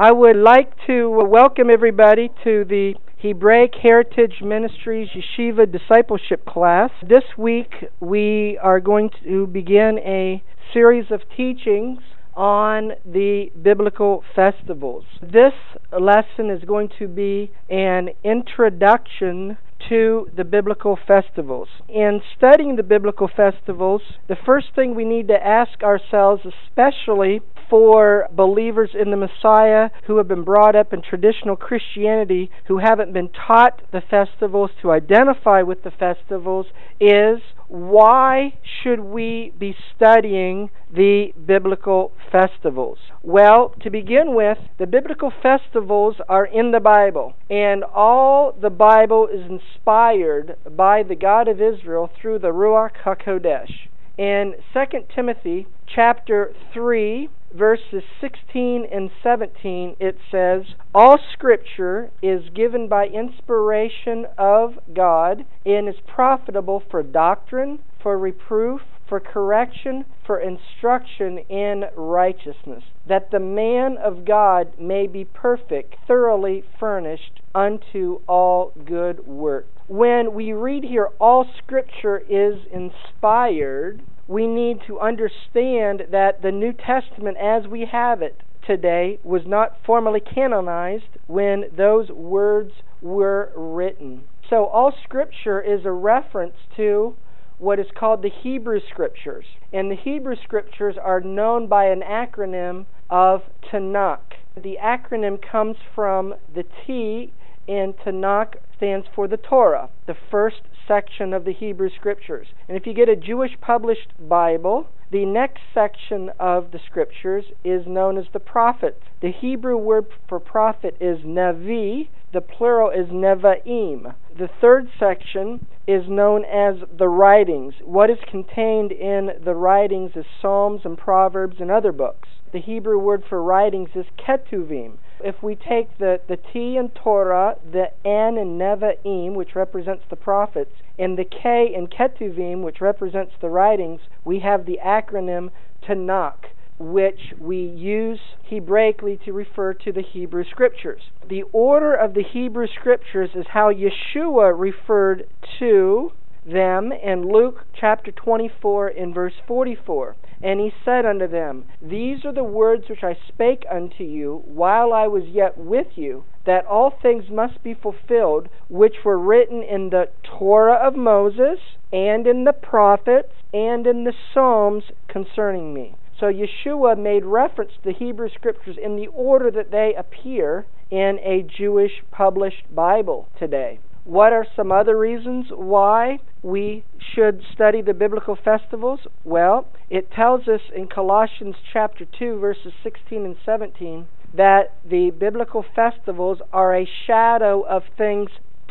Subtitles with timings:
[0.00, 6.88] I would like to welcome everybody to the Hebraic Heritage Ministries Yeshiva Discipleship class.
[7.06, 10.42] This week we are going to begin a
[10.72, 11.98] series of teachings
[12.34, 15.04] on the biblical festivals.
[15.20, 15.52] This
[15.92, 19.58] lesson is going to be an introduction
[19.90, 21.68] to the biblical festivals.
[21.90, 28.28] In studying the biblical festivals, the first thing we need to ask ourselves, especially for
[28.32, 33.30] believers in the Messiah who have been brought up in traditional Christianity, who haven't been
[33.30, 36.66] taught the festivals, to identify with the festivals,
[37.00, 37.38] is
[37.68, 42.98] why should we be studying the biblical festivals?
[43.22, 49.28] Well, to begin with, the biblical festivals are in the Bible, and all the Bible
[49.32, 53.88] is inspired by the God of Israel through the Ruach HaKodesh.
[54.18, 54.80] In 2
[55.14, 60.62] Timothy chapter 3, verses 16 and 17, it says,
[60.94, 68.80] All scripture is given by inspiration of God and is profitable for doctrine, for reproof,
[69.08, 76.62] for correction, for instruction in righteousness, that the man of God may be perfect, thoroughly
[76.78, 79.66] furnished unto all good work.
[79.88, 86.72] When we read here, all scripture is inspired, we need to understand that the New
[86.72, 92.70] Testament as we have it today was not formally canonized when those words
[93.02, 94.22] were written.
[94.48, 97.16] So all scripture is a reference to
[97.58, 99.46] what is called the Hebrew Scriptures.
[99.72, 103.40] And the Hebrew Scriptures are known by an acronym of
[103.72, 104.34] Tanakh.
[104.54, 107.32] The acronym comes from the T
[107.66, 112.46] in Tanakh stands for the Torah, the first section of the Hebrew Scriptures.
[112.66, 117.82] And if you get a Jewish published Bible, the next section of the Scriptures is
[117.86, 119.02] known as the prophets.
[119.20, 124.14] The Hebrew word for prophet is Navi, the plural is Nevi'im.
[124.38, 127.74] The third section is known as the writings.
[127.84, 132.28] What is contained in the writings is Psalms and Proverbs and other books.
[132.52, 137.56] The Hebrew word for writings is Ketuvim if we take the, the T in Torah,
[137.64, 143.32] the N in Nevi'im, which represents the prophets, and the K in Ketuvim, which represents
[143.40, 145.50] the writings, we have the acronym
[145.86, 148.20] Tanakh, which we use
[148.50, 151.02] Hebraically to refer to the Hebrew Scriptures.
[151.28, 155.26] The order of the Hebrew Scriptures is how Yeshua referred
[155.58, 156.12] to
[156.44, 160.16] them in Luke chapter 24 in verse 44.
[160.42, 164.92] And he said unto them, These are the words which I spake unto you while
[164.92, 169.90] I was yet with you, that all things must be fulfilled which were written in
[169.90, 171.58] the Torah of Moses,
[171.92, 175.94] and in the prophets, and in the Psalms concerning me.
[176.18, 181.18] So Yeshua made reference to the Hebrew Scriptures in the order that they appear in
[181.22, 183.80] a Jewish published Bible today.
[184.04, 186.84] What are some other reasons why we
[187.14, 189.00] should study the biblical festivals?
[189.24, 194.06] Well, it tells us in Colossians chapter 2 verses 16 and 17
[194.36, 198.30] that the biblical festivals are a shadow of things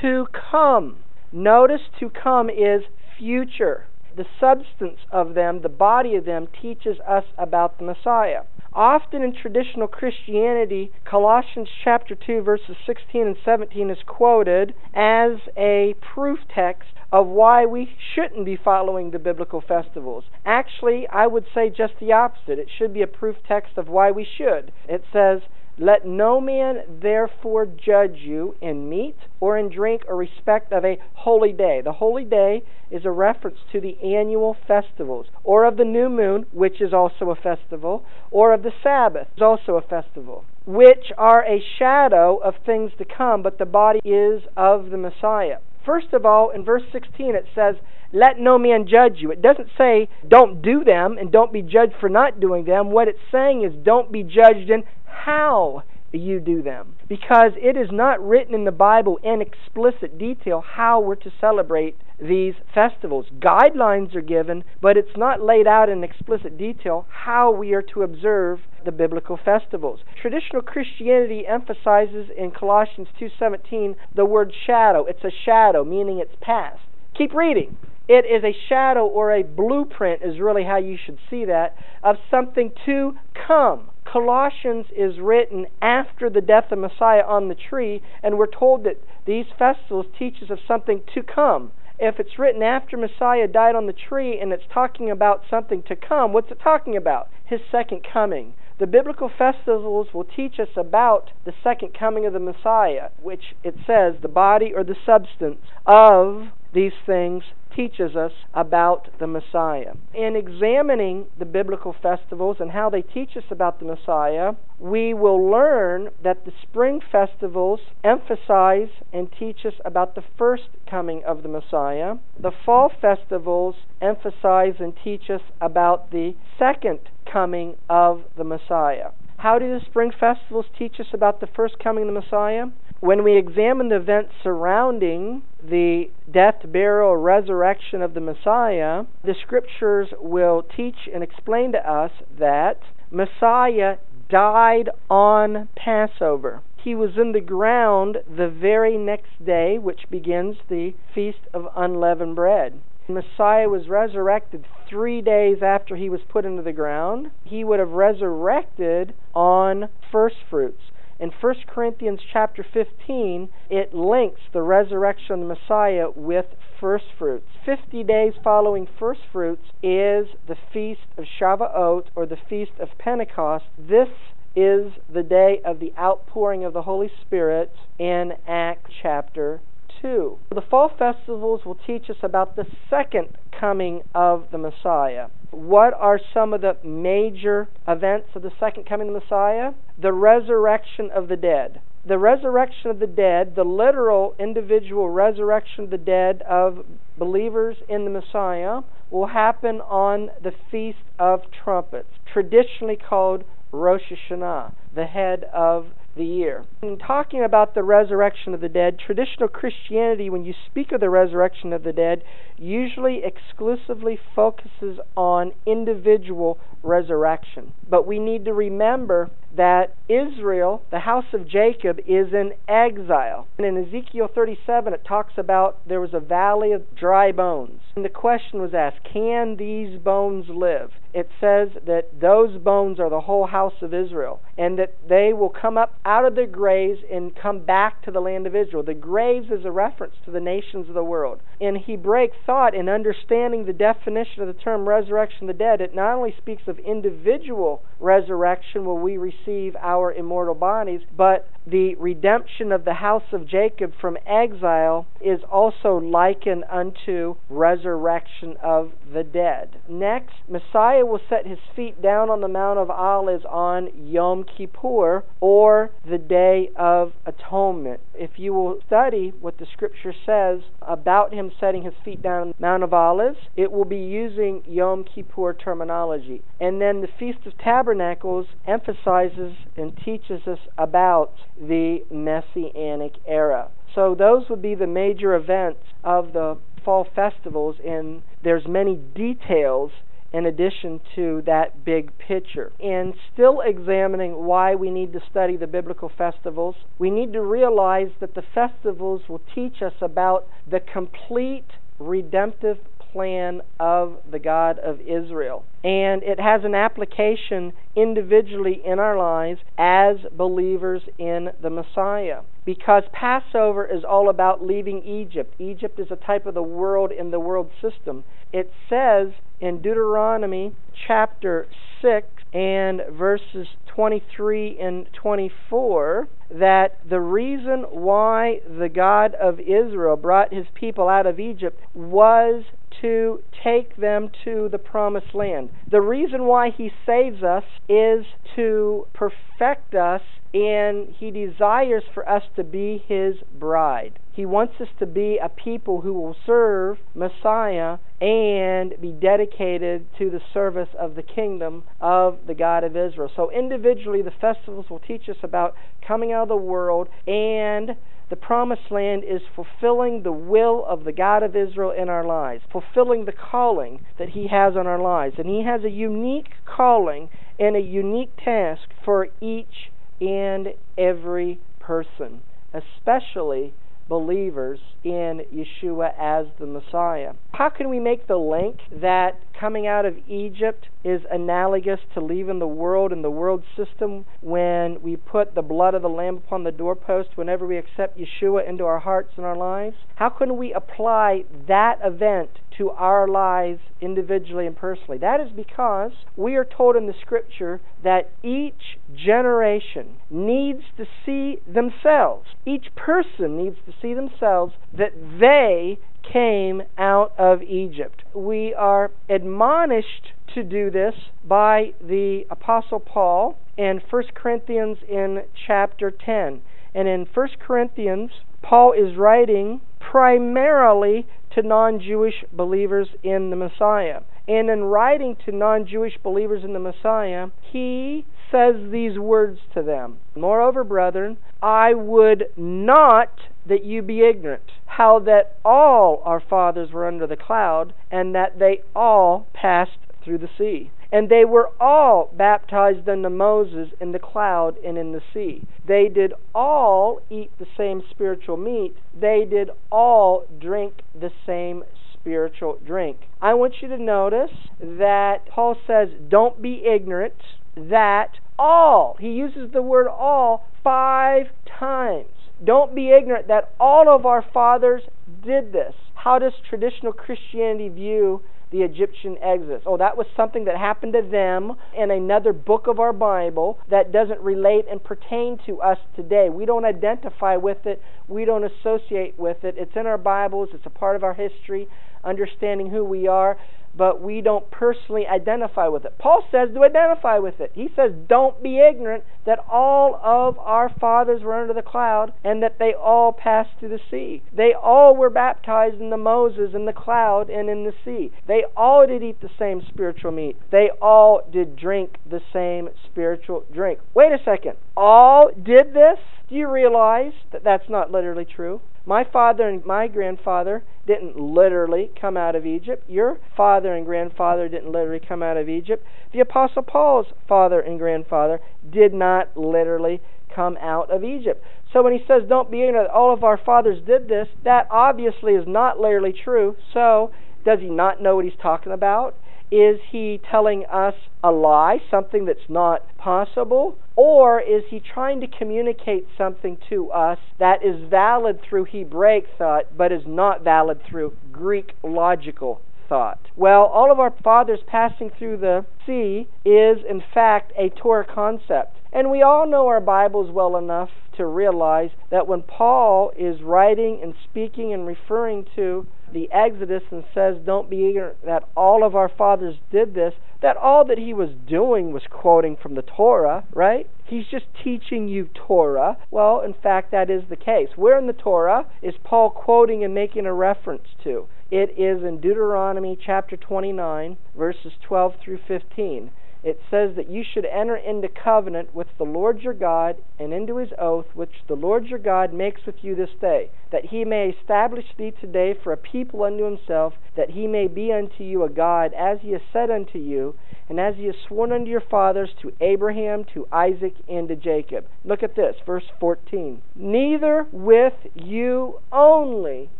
[0.00, 0.98] to come.
[1.32, 2.82] Notice to come is
[3.18, 3.86] future.
[4.16, 8.42] The substance of them, the body of them, teaches us about the Messiah.
[8.72, 15.94] Often in traditional Christianity, Colossians chapter 2 verses 16 and 17 is quoted as a
[16.00, 20.24] proof text of why we shouldn't be following the biblical festivals.
[20.46, 22.60] Actually, I would say just the opposite.
[22.60, 24.72] It should be a proof text of why we should.
[24.88, 25.40] It says,
[25.80, 30.98] let no man therefore judge you in meat or in drink or respect of a
[31.14, 31.80] holy day.
[31.82, 36.44] The holy day is a reference to the annual festivals, or of the new moon,
[36.52, 41.12] which is also a festival, or of the Sabbath, which is also a festival, which
[41.16, 45.56] are a shadow of things to come, but the body is of the Messiah.
[45.86, 47.76] First of all, in verse 16 it says,
[48.12, 49.30] Let no man judge you.
[49.30, 52.90] It doesn't say don't do them and don't be judged for not doing them.
[52.90, 55.82] What it's saying is don't be judged in how
[56.12, 56.96] you do them.
[57.08, 61.96] Because it is not written in the Bible in explicit detail how we're to celebrate
[62.20, 63.26] these festivals.
[63.38, 68.02] Guidelines are given, but it's not laid out in explicit detail how we are to
[68.02, 70.00] observe the biblical festivals.
[70.20, 75.06] Traditional Christianity emphasizes in Colossians 2:17 the word shadow.
[75.06, 76.80] It's a shadow meaning it's past.
[77.20, 77.76] Keep reading.
[78.08, 82.16] It is a shadow or a blueprint, is really how you should see that, of
[82.30, 83.90] something to come.
[84.10, 88.96] Colossians is written after the death of Messiah on the tree, and we're told that
[89.26, 91.72] these festivals teach us of something to come.
[91.98, 95.96] If it's written after Messiah died on the tree and it's talking about something to
[95.96, 97.28] come, what's it talking about?
[97.44, 102.38] His second coming The biblical festivals will teach us about the second coming of the
[102.38, 107.42] Messiah, which it says the body or the substance of these things
[107.74, 109.92] teaches us about the Messiah.
[110.14, 115.50] In examining the biblical festivals and how they teach us about the Messiah, we will
[115.50, 121.48] learn that the spring festivals emphasize and teach us about the first coming of the
[121.48, 122.14] Messiah.
[122.40, 127.00] The fall festivals emphasize and teach us about the second
[127.30, 129.10] coming of the Messiah.
[129.40, 132.66] How do the spring festivals teach us about the first coming of the Messiah?
[133.00, 140.08] When we examine the events surrounding the death, burial, resurrection of the Messiah, the scriptures
[140.20, 143.96] will teach and explain to us that Messiah
[144.28, 146.60] died on Passover.
[146.76, 152.36] He was in the ground the very next day, which begins the Feast of Unleavened
[152.36, 152.78] Bread.
[153.14, 157.28] Messiah was resurrected three days after he was put into the ground.
[157.44, 160.82] He would have resurrected on first fruits.
[161.18, 166.46] In 1 Corinthians chapter 15, it links the resurrection of the Messiah with
[166.80, 167.46] first fruits.
[167.66, 173.66] 50 days following first fruits is the feast of Shavuot or the feast of Pentecost.
[173.78, 174.08] This
[174.56, 179.60] is the day of the outpouring of the Holy Spirit in Acts chapter
[180.02, 180.38] 2.
[180.54, 185.28] The fall festivals will teach us about the second coming of the Messiah.
[185.50, 189.72] What are some of the major events of the second coming of the Messiah?
[190.00, 191.80] The resurrection of the dead.
[192.06, 196.86] The resurrection of the dead, the literal individual resurrection of the dead of
[197.18, 198.80] believers in the Messiah,
[199.10, 206.24] will happen on the Feast of Trumpets, traditionally called Rosh Hashanah, the head of the
[206.24, 206.64] year.
[206.82, 211.10] In talking about the resurrection of the dead, traditional Christianity, when you speak of the
[211.10, 212.22] resurrection of the dead,
[212.58, 217.72] usually exclusively focuses on individual resurrection.
[217.88, 223.46] But we need to remember that Israel, the house of Jacob, is in exile.
[223.58, 227.80] And in Ezekiel 37, it talks about there was a valley of dry bones.
[227.96, 230.90] And the question was asked can these bones live?
[231.12, 235.48] It says that those bones are the whole house of Israel, and that they will
[235.48, 238.84] come up out of their graves and come back to the land of Israel.
[238.84, 241.40] The graves is a reference to the nations of the world.
[241.58, 245.94] In Hebraic thought, in understanding the definition of the term resurrection of the dead, it
[245.94, 249.39] not only speaks of individual resurrection where we receive
[249.80, 255.98] our immortal bodies, but the redemption of the house of Jacob from exile is also
[255.98, 259.76] likened unto resurrection of the dead.
[259.88, 265.24] Next, Messiah will set his feet down on the Mount of Olives on Yom Kippur
[265.40, 268.00] or the Day of Atonement.
[268.14, 272.48] If you will study what the scripture says about him setting his feet down on
[272.48, 276.42] the Mount of Olives, it will be using Yom Kippur terminology.
[276.58, 279.29] And then the Feast of Tabernacles emphasizes
[279.76, 283.68] and teaches us about the Messianic era.
[283.94, 289.90] So those would be the major events of the fall festivals and there's many details
[290.32, 292.72] in addition to that big picture.
[292.78, 298.10] In still examining why we need to study the biblical festivals, we need to realize
[298.20, 301.66] that the festivals will teach us about the complete
[301.98, 302.78] redemptive
[303.12, 305.64] plan of the God of Israel.
[305.82, 312.40] And it has an application individually in our lives as believers in the Messiah.
[312.64, 315.54] Because Passover is all about leaving Egypt.
[315.58, 318.24] Egypt is a type of the world in the world system.
[318.52, 319.28] It says
[319.60, 320.74] in Deuteronomy
[321.06, 321.66] chapter
[322.02, 330.52] 6 and verses 23 and 24 that the reason why the God of Israel brought
[330.52, 332.64] his people out of Egypt was
[333.00, 335.70] to take them to the promised land.
[335.90, 338.26] The reason why he saves us is
[338.56, 344.18] to perfect us, and he desires for us to be his bride.
[344.32, 350.30] He wants us to be a people who will serve Messiah and be dedicated to
[350.30, 353.30] the service of the kingdom of the God of Israel.
[353.34, 355.74] So, individually, the festivals will teach us about
[356.06, 357.96] coming out of the world and
[358.30, 362.62] the promised land is fulfilling the will of the God of Israel in our lives,
[362.70, 365.34] fulfilling the calling that He has on our lives.
[365.36, 372.42] And He has a unique calling and a unique task for each and every person,
[372.72, 373.74] especially
[374.10, 377.32] believers in Yeshua as the Messiah.
[377.52, 382.58] How can we make the link that coming out of Egypt is analogous to leaving
[382.58, 386.64] the world and the world system when we put the blood of the Lamb upon
[386.64, 389.96] the doorpost whenever we accept Yeshua into our hearts and our lives?
[390.16, 395.18] How can we apply that event to our lives individually and personally?
[395.18, 401.58] That is because we are told in the Scripture that each generation needs to see
[401.70, 405.98] themselves, each person needs to see themselves that they
[406.32, 408.22] came out of Egypt.
[408.34, 416.10] We are admonished to do this by the Apostle Paul in 1 Corinthians in chapter
[416.10, 416.62] 10.
[416.94, 418.30] And in 1 Corinthians,
[418.62, 424.20] Paul is writing primarily to non Jewish believers in the Messiah.
[424.48, 429.82] And in writing to non Jewish believers in the Messiah, he says these words to
[429.82, 433.30] them Moreover, brethren, I would not
[433.66, 438.58] that you be ignorant, how that all our fathers were under the cloud, and that
[438.58, 440.90] they all passed through the sea.
[441.12, 445.64] And they were all baptized unto Moses in the cloud and in the sea.
[445.86, 448.94] They did all eat the same spiritual meat.
[449.18, 453.16] They did all drink the same spiritual drink.
[453.40, 457.34] I want you to notice that Paul says, don't be ignorant
[457.76, 461.46] that all, he uses the word all five
[461.78, 462.28] times.
[462.62, 465.02] Don't be ignorant that all of our fathers
[465.44, 465.94] did this.
[466.14, 469.82] How does traditional Christianity view the Egyptian exodus.
[469.86, 474.12] Oh, that was something that happened to them in another book of our Bible that
[474.12, 476.48] doesn't relate and pertain to us today.
[476.50, 479.74] We don't identify with it, we don't associate with it.
[479.76, 481.88] It's in our Bibles, it's a part of our history,
[482.24, 483.56] understanding who we are
[483.96, 486.16] but we don't personally identify with it.
[486.18, 487.72] Paul says to identify with it.
[487.74, 492.62] He says, Don't be ignorant that all of our fathers were under the cloud and
[492.62, 494.42] that they all passed through the sea.
[494.52, 498.32] They all were baptized in the Moses in the cloud and in the sea.
[498.46, 500.56] They all did eat the same spiritual meat.
[500.70, 504.00] They all did drink the same spiritual drink.
[504.14, 504.76] Wait a second.
[504.96, 506.18] All did this?
[506.48, 508.80] Do you realize that that's not literally true?
[509.06, 513.08] My father and my grandfather didn't literally come out of Egypt.
[513.08, 516.04] Your father and grandfather didn't literally come out of Egypt.
[516.32, 520.20] The Apostle Paul's father and grandfather did not literally
[520.54, 521.64] come out of Egypt.
[521.92, 525.54] So when he says, Don't be ignorant all of our fathers did this, that obviously
[525.54, 526.76] is not literally true.
[526.92, 527.32] So
[527.64, 529.36] does he not know what he's talking about?
[529.70, 533.96] Is he telling us a lie, something that's not possible?
[534.16, 539.96] Or is he trying to communicate something to us that is valid through Hebraic thought
[539.96, 543.40] but is not valid through Greek logical thought?
[543.56, 548.96] Well, all of our fathers passing through the sea is, in fact, a Torah concept.
[549.12, 554.20] And we all know our Bibles well enough to realize that when Paul is writing
[554.22, 559.14] and speaking and referring to the Exodus and says, Don't be ignorant that all of
[559.14, 563.64] our fathers did this, that all that he was doing was quoting from the Torah,
[563.74, 564.08] right?
[564.26, 566.18] He's just teaching you Torah.
[566.30, 567.88] Well, in fact, that is the case.
[567.96, 571.46] Where in the Torah is Paul quoting and making a reference to?
[571.70, 576.30] It is in Deuteronomy chapter 29, verses 12 through 15
[576.62, 580.76] it says that you should enter into covenant with the Lord your God and into
[580.76, 584.50] his oath which the Lord your God makes with you this day, that he may
[584.50, 588.68] establish thee today for a people unto himself, that he may be unto you a
[588.68, 590.54] God, as he has said unto you,
[590.88, 595.06] and as he has sworn unto your fathers, to Abraham, to Isaac, and to Jacob.
[595.24, 596.82] Look at this, verse 14.
[596.94, 599.88] Neither with you only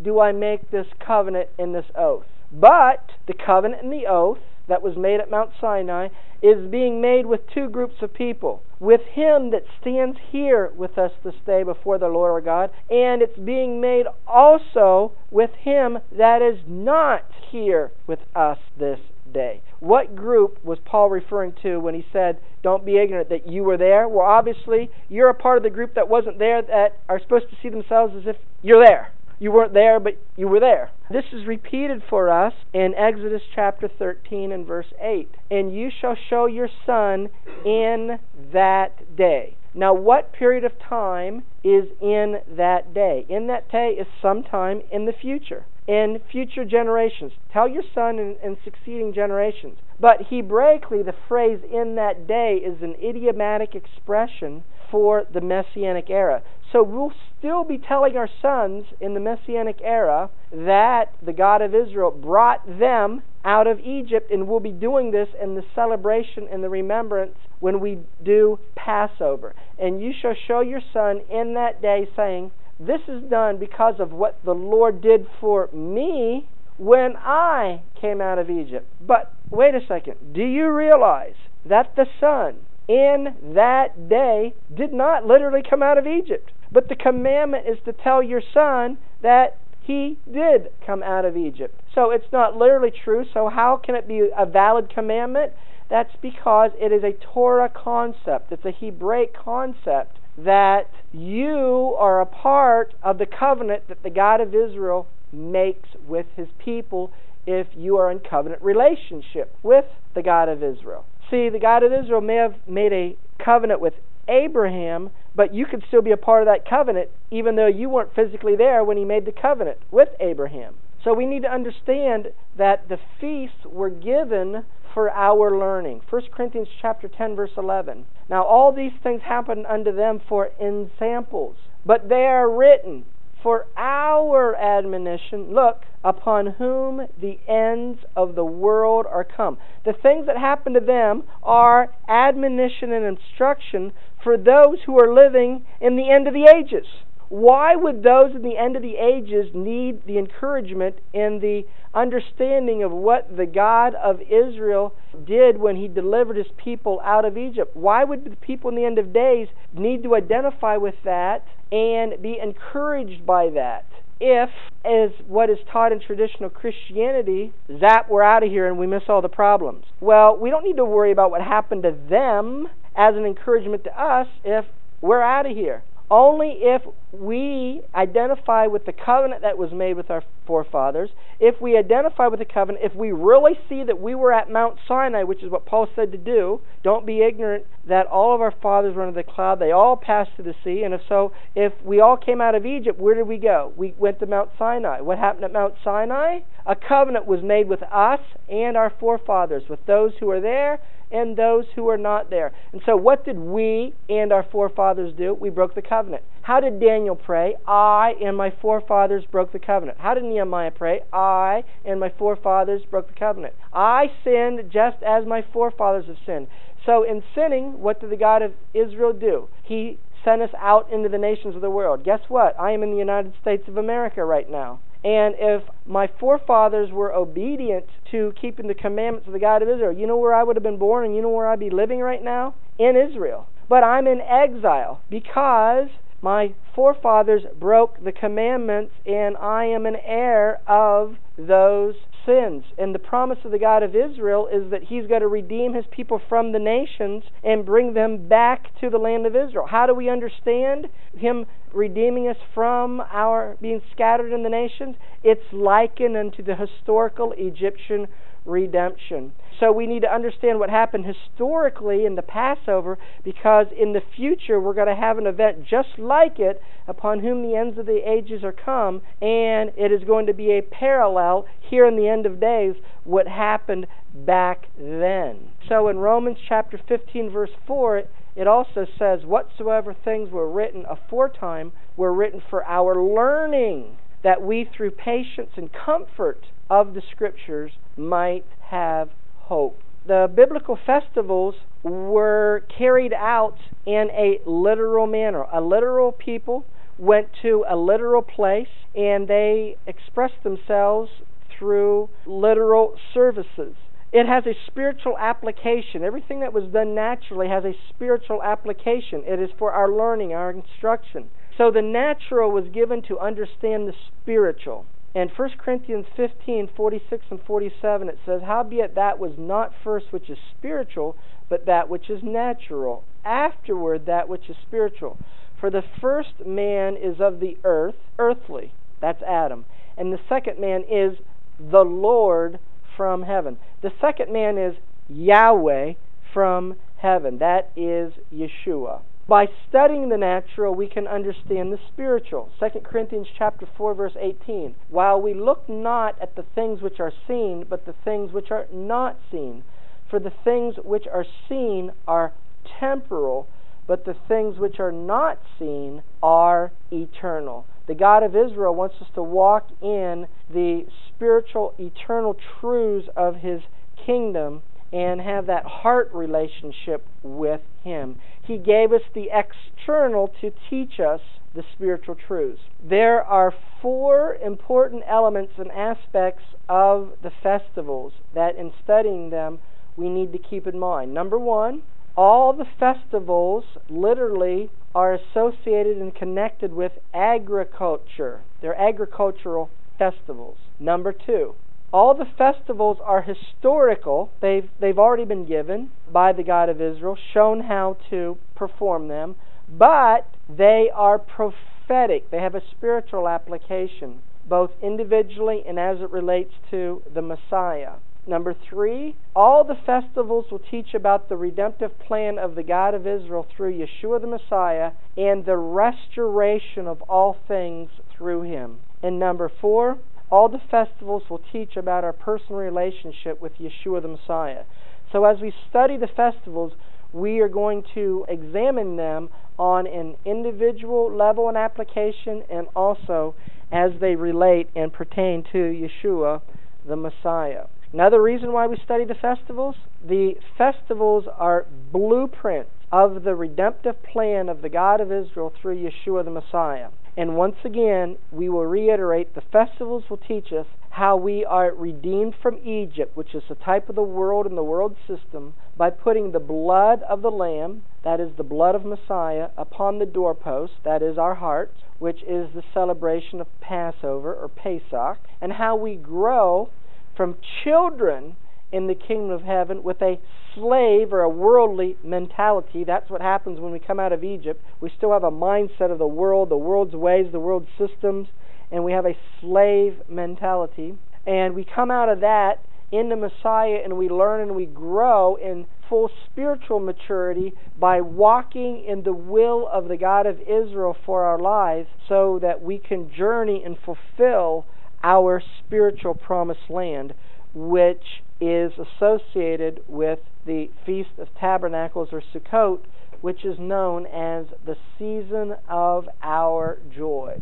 [0.00, 4.82] do I make this covenant and this oath, but the covenant and the oath that
[4.82, 6.08] was made at Mount Sinai
[6.42, 8.62] is being made with two groups of people.
[8.78, 13.22] With him that stands here with us this day before the Lord our God, and
[13.22, 19.00] it's being made also with him that is not here with us this
[19.32, 19.62] day.
[19.80, 23.78] What group was Paul referring to when he said, Don't be ignorant that you were
[23.78, 24.08] there?
[24.08, 27.56] Well, obviously, you're a part of the group that wasn't there that are supposed to
[27.62, 29.12] see themselves as if you're there.
[29.38, 30.90] You weren't there, but you were there.
[31.10, 35.28] This is repeated for us in Exodus chapter 13 and verse 8.
[35.50, 37.28] And you shall show your son
[37.64, 38.18] in
[38.52, 39.56] that day.
[39.74, 43.26] Now, what period of time is in that day?
[43.28, 47.32] In that day is sometime in the future, in future generations.
[47.52, 49.78] Tell your son in, in succeeding generations.
[49.98, 56.42] But Hebraically, the phrase in that day is an idiomatic expression for the Messianic era.
[56.74, 61.72] So we'll still be telling our sons in the Messianic era that the God of
[61.72, 66.64] Israel brought them out of Egypt, and we'll be doing this in the celebration and
[66.64, 69.54] the remembrance when we do Passover.
[69.78, 72.50] And you shall show your son in that day, saying,
[72.80, 78.40] This is done because of what the Lord did for me when I came out
[78.40, 78.88] of Egypt.
[79.00, 80.16] But wait a second.
[80.32, 82.56] Do you realize that the Son
[82.88, 86.52] in that day did not literally come out of Egypt?
[86.70, 91.80] But the commandment is to tell your son that he did come out of Egypt.
[91.94, 93.24] So it's not literally true.
[93.32, 95.52] So how can it be a valid commandment?
[95.90, 98.50] That's because it is a Torah concept.
[98.50, 104.40] It's a Hebraic concept that you are a part of the covenant that the God
[104.40, 107.12] of Israel makes with his people
[107.46, 111.04] if you are in covenant relationship with the God of Israel.
[111.30, 113.94] See, the God of Israel may have made a covenant with
[114.28, 118.14] Abraham, but you could still be a part of that covenant even though you weren't
[118.14, 120.74] physically there when he made the covenant with Abraham.
[121.02, 124.64] So we need to understand that the feasts were given
[124.94, 126.00] for our learning.
[126.08, 128.06] 1 Corinthians chapter 10 verse 11.
[128.30, 133.04] Now all these things happened unto them for ensamples, but they are written
[133.44, 139.58] for our admonition, look, upon whom the ends of the world are come.
[139.84, 145.66] The things that happen to them are admonition and instruction for those who are living
[145.82, 146.86] in the end of the ages.
[147.34, 152.84] Why would those in the end of the ages need the encouragement and the understanding
[152.84, 154.94] of what the God of Israel
[155.26, 157.74] did when he delivered his people out of Egypt?
[157.74, 162.22] Why would the people in the end of days need to identify with that and
[162.22, 163.84] be encouraged by that?
[164.20, 164.50] If,
[164.84, 169.02] as what is taught in traditional Christianity, zap, we're out of here and we miss
[169.08, 169.86] all the problems.
[169.98, 174.00] Well, we don't need to worry about what happened to them as an encouragement to
[174.00, 174.66] us if
[175.00, 175.82] we're out of here.
[176.10, 176.82] Only if
[177.12, 182.40] we identify with the covenant that was made with our forefathers, if we identify with
[182.40, 185.64] the covenant, if we really see that we were at Mount Sinai, which is what
[185.64, 189.28] Paul said to do, don't be ignorant that all of our fathers were under the
[189.28, 192.54] cloud, they all passed through the sea, and if so, if we all came out
[192.54, 193.72] of Egypt, where did we go?
[193.76, 195.00] We went to Mount Sinai.
[195.00, 196.40] What happened at Mount Sinai?
[196.66, 200.80] A covenant was made with us and our forefathers, with those who were there
[201.14, 202.52] and those who are not there.
[202.72, 205.32] And so, what did we and our forefathers do?
[205.32, 206.24] We broke the covenant.
[206.42, 207.54] How did Daniel pray?
[207.66, 209.98] I and my forefathers broke the covenant.
[210.00, 211.00] How did Nehemiah pray?
[211.12, 213.54] I and my forefathers broke the covenant.
[213.72, 216.48] I sinned just as my forefathers have sinned.
[216.84, 219.48] So, in sinning, what did the God of Israel do?
[219.62, 222.04] He sent us out into the nations of the world.
[222.04, 222.58] Guess what?
[222.58, 224.80] I am in the United States of America right now.
[225.04, 229.92] And if my forefathers were obedient to keeping the commandments of the God of Israel,
[229.92, 232.00] you know where I would have been born and you know where I'd be living
[232.00, 232.54] right now?
[232.78, 233.46] In Israel.
[233.68, 235.88] But I'm in exile because
[236.22, 241.94] my forefathers broke the commandments and I am an heir of those
[242.26, 242.64] sins.
[242.78, 245.84] And the promise of the God of Israel is that He's going to redeem His
[245.90, 249.66] people from the nations and bring them back to the land of Israel.
[249.68, 254.96] How do we understand Him redeeming us from our being scattered in the nations?
[255.22, 258.06] It's likened unto the historical Egyptian
[258.44, 259.32] redemption.
[259.60, 264.60] So we need to understand what happened historically in the Passover because in the future
[264.60, 268.00] we're going to have an event just like it upon whom the ends of the
[268.06, 272.26] ages are come, and it is going to be a parallel here in the end
[272.26, 275.48] of days what happened back then.
[275.68, 278.04] So in Romans chapter 15, verse 4,
[278.36, 284.68] it also says, Whatsoever things were written aforetime were written for our learning, that we
[284.76, 289.78] through patience and comfort of the Scriptures might have hope.
[290.06, 293.56] The biblical festivals were carried out
[293.86, 295.44] in a literal manner.
[295.52, 296.64] A literal people
[296.98, 301.10] went to a literal place and they expressed themselves
[301.58, 303.74] through literal services.
[304.12, 306.04] It has a spiritual application.
[306.04, 309.24] Everything that was done naturally has a spiritual application.
[309.26, 311.28] It is for our learning, our instruction.
[311.56, 314.86] So the natural was given to understand the spiritual.
[315.14, 320.28] And 1 Corinthians 15, 46 and 47, it says, Howbeit that was not first which
[320.28, 321.16] is spiritual,
[321.48, 323.04] but that which is natural.
[323.24, 325.18] Afterward, that which is spiritual.
[325.60, 328.72] For the first man is of the earth, earthly.
[329.00, 329.64] That's Adam.
[329.96, 331.18] And the second man is
[331.60, 332.58] the Lord
[332.96, 333.58] from heaven.
[333.82, 334.74] The second man is
[335.08, 335.92] Yahweh
[336.32, 337.38] from heaven.
[337.38, 339.02] That is Yeshua.
[339.26, 342.50] By studying the natural, we can understand the spiritual.
[342.60, 344.74] 2 Corinthians chapter 4 verse 18.
[344.90, 348.66] While we look not at the things which are seen, but the things which are
[348.70, 349.64] not seen.
[350.10, 352.34] For the things which are seen are
[352.78, 353.48] temporal,
[353.86, 357.66] but the things which are not seen are eternal.
[357.86, 363.62] The God of Israel wants us to walk in the spiritual, eternal truths of His
[364.04, 364.62] kingdom
[364.94, 368.16] and have that heart relationship with Him.
[368.46, 371.20] He gave us the external to teach us
[371.52, 372.60] the spiritual truths.
[372.82, 373.52] There are
[373.82, 379.58] four important elements and aspects of the festivals that, in studying them,
[379.96, 381.12] we need to keep in mind.
[381.12, 381.82] Number one,
[382.16, 388.42] all the festivals literally are associated and connected with agriculture.
[388.62, 390.58] They're agricultural festivals.
[390.78, 391.56] Number two,
[391.94, 394.32] all the festivals are historical.
[394.40, 399.36] They've, they've already been given by the God of Israel, shown how to perform them,
[399.68, 402.32] but they are prophetic.
[402.32, 407.92] They have a spiritual application, both individually and as it relates to the Messiah.
[408.26, 413.06] Number three, all the festivals will teach about the redemptive plan of the God of
[413.06, 418.80] Israel through Yeshua the Messiah and the restoration of all things through him.
[419.00, 419.98] And number four,
[420.34, 424.64] all the festivals will teach about our personal relationship with Yeshua the Messiah.
[425.12, 426.72] So as we study the festivals,
[427.12, 429.28] we are going to examine them
[429.60, 433.36] on an individual level and application and also
[433.70, 436.42] as they relate and pertain to Yeshua
[436.84, 437.66] the Messiah.
[437.92, 444.48] Another reason why we study the festivals the festivals are blueprints of the redemptive plan
[444.48, 446.88] of the God of Israel through Yeshua the Messiah.
[447.16, 452.34] And once again, we will reiterate the festivals will teach us how we are redeemed
[452.40, 456.30] from Egypt, which is the type of the world and the world system, by putting
[456.30, 461.02] the blood of the Lamb, that is the blood of Messiah, upon the doorpost, that
[461.02, 466.68] is our hearts, which is the celebration of Passover or Pesach, and how we grow
[467.16, 468.36] from children
[468.74, 470.18] in the kingdom of heaven with a
[470.52, 472.82] slave or a worldly mentality.
[472.82, 474.60] That's what happens when we come out of Egypt.
[474.80, 478.26] We still have a mindset of the world, the world's ways, the world's systems,
[478.72, 480.98] and we have a slave mentality.
[481.24, 485.66] And we come out of that into Messiah and we learn and we grow in
[485.88, 491.38] full spiritual maturity by walking in the will of the God of Israel for our
[491.38, 494.66] lives so that we can journey and fulfill
[495.04, 497.14] our spiritual promised land,
[497.54, 502.80] which is associated with the Feast of Tabernacles or Sukkot,
[503.20, 507.40] which is known as the season of our joy.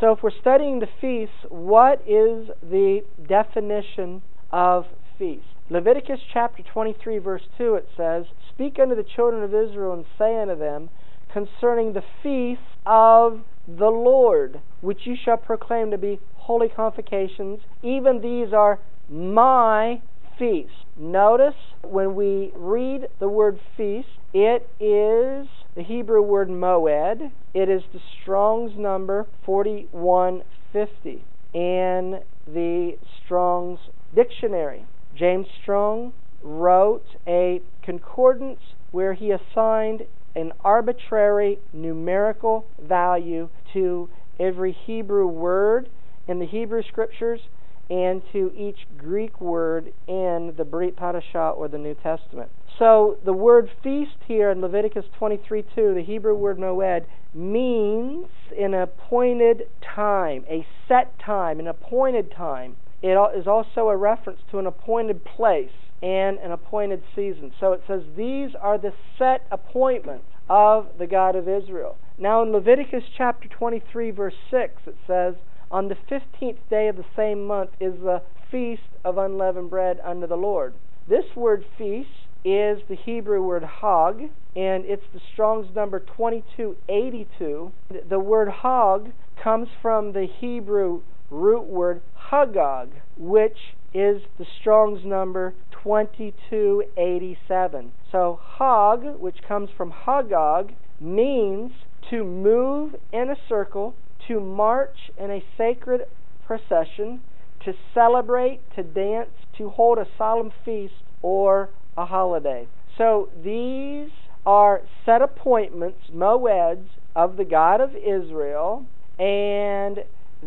[0.00, 4.84] So, if we're studying the feasts, what is the definition of
[5.18, 5.46] feast?
[5.70, 10.38] Leviticus chapter 23, verse 2, it says, Speak unto the children of Israel and say
[10.38, 10.90] unto them
[11.32, 17.60] concerning the feasts of the Lord, which you shall proclaim to be holy convocations.
[17.82, 20.02] Even these are my
[20.42, 20.72] feasts.
[20.96, 27.30] Notice when we read the word feast, it is the Hebrew word moed.
[27.54, 31.24] It is the Strong's number 4150
[31.54, 33.78] in the Strong's
[34.16, 34.84] dictionary.
[35.16, 38.58] James Strong wrote a concordance
[38.90, 40.02] where he assigned
[40.34, 44.08] an arbitrary numerical value to
[44.40, 45.88] every Hebrew word
[46.26, 47.42] in the Hebrew Scriptures
[47.90, 52.50] and to each Greek word in the Brit Hadashah or the New Testament.
[52.78, 58.26] So the word feast here in Leviticus 23:2, the Hebrew word moed, means
[58.58, 62.76] an appointed time, a set time, an appointed time.
[63.02, 67.52] It is also a reference to an appointed place and an appointed season.
[67.58, 71.96] So it says these are the set appointments of the God of Israel.
[72.18, 75.34] Now in Leviticus chapter 23 verse 6 it says
[75.72, 80.26] on the fifteenth day of the same month is the feast of unleavened bread unto
[80.26, 80.74] the Lord.
[81.08, 82.10] This word feast
[82.44, 87.72] is the Hebrew word hag, and it's the Strong's number 2282.
[88.08, 95.54] The word hag comes from the Hebrew root word hagag, which is the Strong's number
[95.82, 97.92] 2287.
[98.10, 101.72] So hag, which comes from hagag, means
[102.10, 103.94] to move in a circle
[104.28, 106.02] to march in a sacred
[106.46, 107.20] procession,
[107.64, 112.66] to celebrate, to dance, to hold a solemn feast, or a holiday.
[112.98, 114.10] So these
[114.44, 118.86] are set appointments, moeds, of the God of Israel,
[119.18, 119.98] and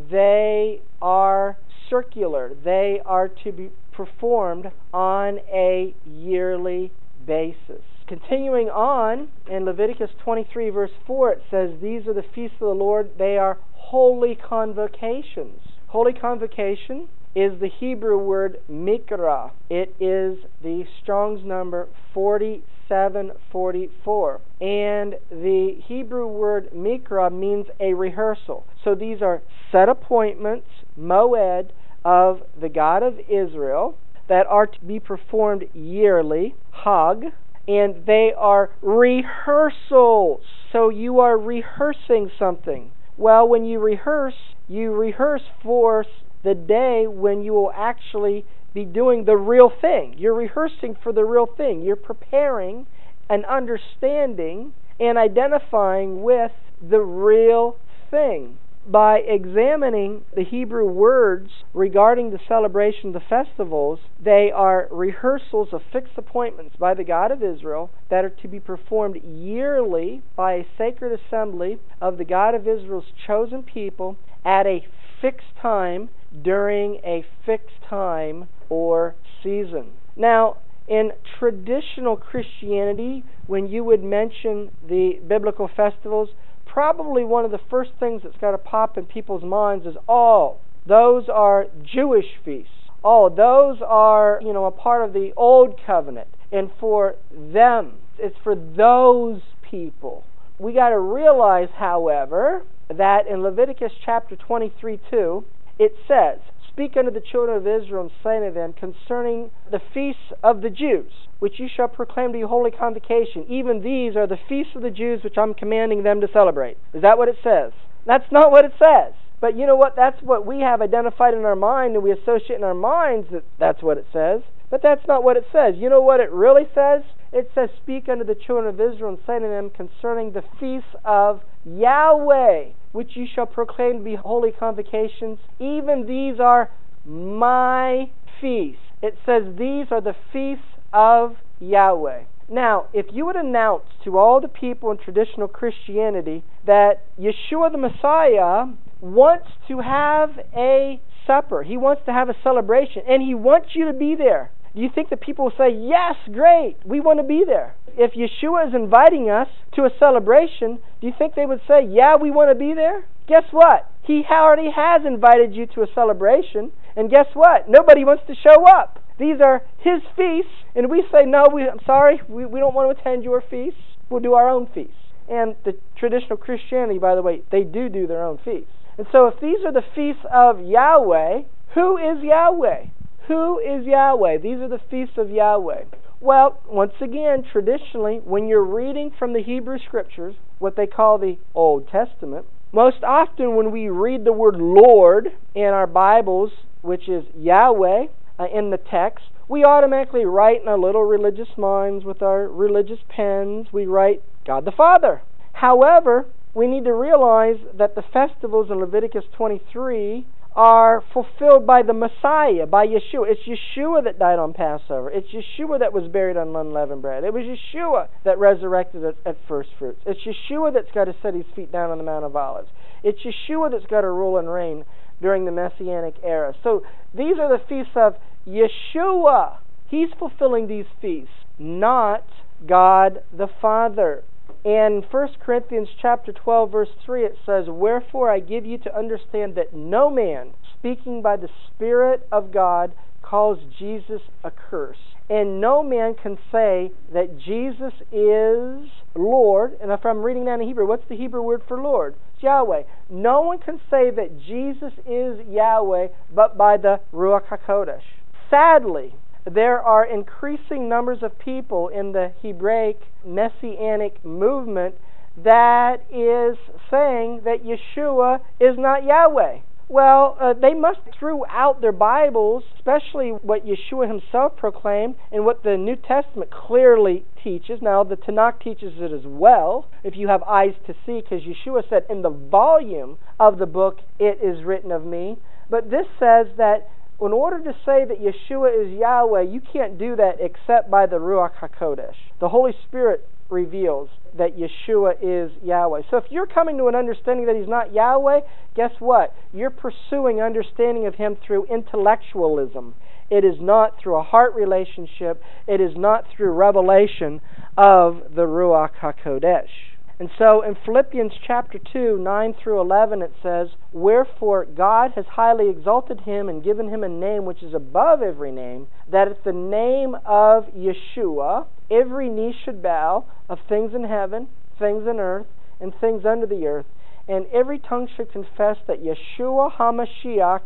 [0.09, 1.57] they are
[1.89, 2.51] circular.
[2.63, 6.91] They are to be performed on a yearly
[7.25, 7.83] basis.
[8.07, 12.75] Continuing on in Leviticus 23, verse 4, it says, These are the feasts of the
[12.75, 13.09] Lord.
[13.17, 15.59] They are holy convocations.
[15.87, 19.49] Holy convocation is the Hebrew word mikra.
[19.71, 24.41] It is the Strong's number 4744.
[24.61, 28.67] And the Hebrew word mikra means a rehearsal.
[28.83, 29.41] So these are
[29.71, 30.67] set appointments,
[30.99, 31.71] moed,
[32.03, 33.97] of the God of Israel
[34.29, 37.31] that are to be performed yearly, Hag,
[37.67, 40.41] and they are rehearsals.
[40.71, 42.91] So you are rehearsing something.
[43.17, 44.33] Well, when you rehearse,
[44.67, 46.05] you rehearse for
[46.43, 50.15] the day when you will actually be doing the real thing.
[50.17, 51.81] You're rehearsing for the real thing.
[51.81, 52.85] You're preparing
[53.29, 56.51] and understanding and identifying with
[56.89, 57.77] the real
[58.11, 65.69] thing by examining the Hebrew words regarding the celebration of the festivals, they are rehearsals
[65.71, 70.53] of fixed appointments by the God of Israel that are to be performed yearly by
[70.53, 74.85] a sacred assembly of the God of Israel's chosen people at a
[75.21, 76.09] fixed time
[76.43, 79.91] during a fixed time or season.
[80.15, 86.29] Now, in traditional Christianity, when you would mention the biblical festivals,
[86.75, 90.57] probably one of the first things that's got to pop in people's minds is, oh,
[90.85, 92.69] those are Jewish feasts.
[93.01, 96.27] Oh, those are, you know, a part of the old covenant.
[96.51, 99.39] And for them, it's for those
[99.71, 100.25] people.
[100.59, 105.45] We got to realize, however, that in Leviticus chapter 23 2,
[105.79, 106.39] it says,
[106.75, 110.69] Speak unto the children of Israel and say unto them concerning the feasts of the
[110.69, 111.09] Jews,
[111.39, 113.45] which you shall proclaim to be holy convocation.
[113.47, 116.75] Even these are the feasts of the Jews which I'm commanding them to celebrate.
[116.93, 117.71] Is that what it says?
[118.05, 119.13] That's not what it says.
[119.39, 119.95] But you know what?
[119.95, 123.45] That's what we have identified in our mind, and we associate in our minds that
[123.57, 124.41] that's what it says.
[124.69, 125.75] But that's not what it says.
[125.77, 127.03] You know what it really says?
[127.31, 130.89] It says, Speak unto the children of Israel and say to them concerning the feasts
[131.05, 135.37] of Yahweh which you shall proclaim to be holy convocations.
[135.59, 136.71] Even these are
[137.05, 138.81] my feasts.
[139.01, 142.23] It says these are the feasts of Yahweh.
[142.49, 147.77] Now, if you would announce to all the people in traditional Christianity that Yeshua the
[147.77, 148.67] Messiah
[149.01, 153.85] wants to have a supper, he wants to have a celebration, and he wants you
[153.85, 157.43] to be there, you think that people will say, Yes, great, we want to be
[157.45, 157.75] there?
[157.97, 162.15] If Yeshua is inviting us to a celebration, do you think they would say, Yeah,
[162.15, 163.05] we want to be there?
[163.27, 163.89] Guess what?
[164.03, 167.69] He already has invited you to a celebration, and guess what?
[167.69, 169.01] Nobody wants to show up.
[169.17, 172.95] These are his feasts, and we say, No, we, I'm sorry, we, we don't want
[172.95, 173.79] to attend your feasts.
[174.09, 174.93] We'll do our own feasts.
[175.29, 178.71] And the traditional Christianity, by the way, they do do their own feasts.
[178.97, 181.41] And so if these are the feasts of Yahweh,
[181.73, 182.85] who is Yahweh?
[183.27, 184.37] Who is Yahweh?
[184.37, 185.85] These are the feasts of Yahweh.
[186.21, 191.37] Well, once again, traditionally, when you're reading from the Hebrew Scriptures, what they call the
[191.55, 197.25] Old Testament, most often when we read the word Lord in our Bibles, which is
[197.35, 198.05] Yahweh,
[198.37, 202.99] uh, in the text, we automatically write in our little religious minds with our religious
[203.09, 205.21] pens, we write God the Father.
[205.53, 211.93] However, we need to realize that the festivals in Leviticus 23 are fulfilled by the
[211.93, 213.27] Messiah, by Yeshua.
[213.27, 215.11] It's Yeshua that died on Passover.
[215.11, 217.25] It's Yeshua that was buried on unleavened bread.
[217.25, 219.99] It was Yeshua that resurrected at, at first fruits.
[220.05, 222.69] It's Yeshua that's got to set his feet down on the Mount of Olives.
[223.03, 224.85] It's Yeshua that's got to rule and reign
[225.21, 226.53] during the Messianic era.
[226.63, 228.15] So these are the feasts of
[228.47, 229.57] Yeshua.
[229.89, 232.25] He's fulfilling these feasts, not
[232.65, 234.23] God the Father.
[234.65, 239.53] In 1 Corinthians chapter 12 verse 3 it says, "Wherefore I give you to understand
[239.53, 245.83] that no man speaking by the spirit of God calls Jesus a curse, And no
[245.83, 249.77] man can say that Jesus is Lord.
[249.81, 252.15] And if I'm reading that in Hebrew, what's the Hebrew word for Lord?
[252.39, 252.83] Yahweh.
[253.09, 258.03] No one can say that Jesus is Yahweh but by the Ruach HaKodesh.
[258.49, 264.95] Sadly, there are increasing numbers of people in the Hebraic messianic movement
[265.37, 266.57] that is
[266.89, 269.59] saying that Yeshua is not Yahweh.
[269.87, 275.77] Well, uh, they must, throughout their Bibles, especially what Yeshua himself proclaimed and what the
[275.77, 277.81] New Testament clearly teaches.
[277.83, 281.87] Now, the Tanakh teaches it as well, if you have eyes to see, because Yeshua
[281.87, 285.37] said, In the volume of the book, it is written of me.
[285.69, 286.89] But this says that
[287.21, 291.17] in order to say that Yeshua is Yahweh, you can't do that except by the
[291.17, 292.15] Ruach HaKodesh.
[292.39, 296.01] The Holy Spirit reveals that Yeshua is Yahweh.
[296.11, 298.41] So if you're coming to an understanding that He's not Yahweh,
[298.75, 299.33] guess what?
[299.53, 302.95] You're pursuing understanding of Him through intellectualism.
[303.29, 307.41] It is not through a heart relationship, it is not through revelation
[307.77, 309.94] of the Ruach HaKodesh.
[310.17, 315.69] And so in Philippians chapter 2, 9 through 11, it says, Wherefore God has highly
[315.69, 319.51] exalted him and given him a name which is above every name, that at the
[319.51, 324.47] name of Yeshua every knee should bow of things in heaven,
[324.79, 325.47] things in earth,
[325.81, 326.85] and things under the earth,
[327.27, 330.61] and every tongue should confess that Yeshua HaMashiach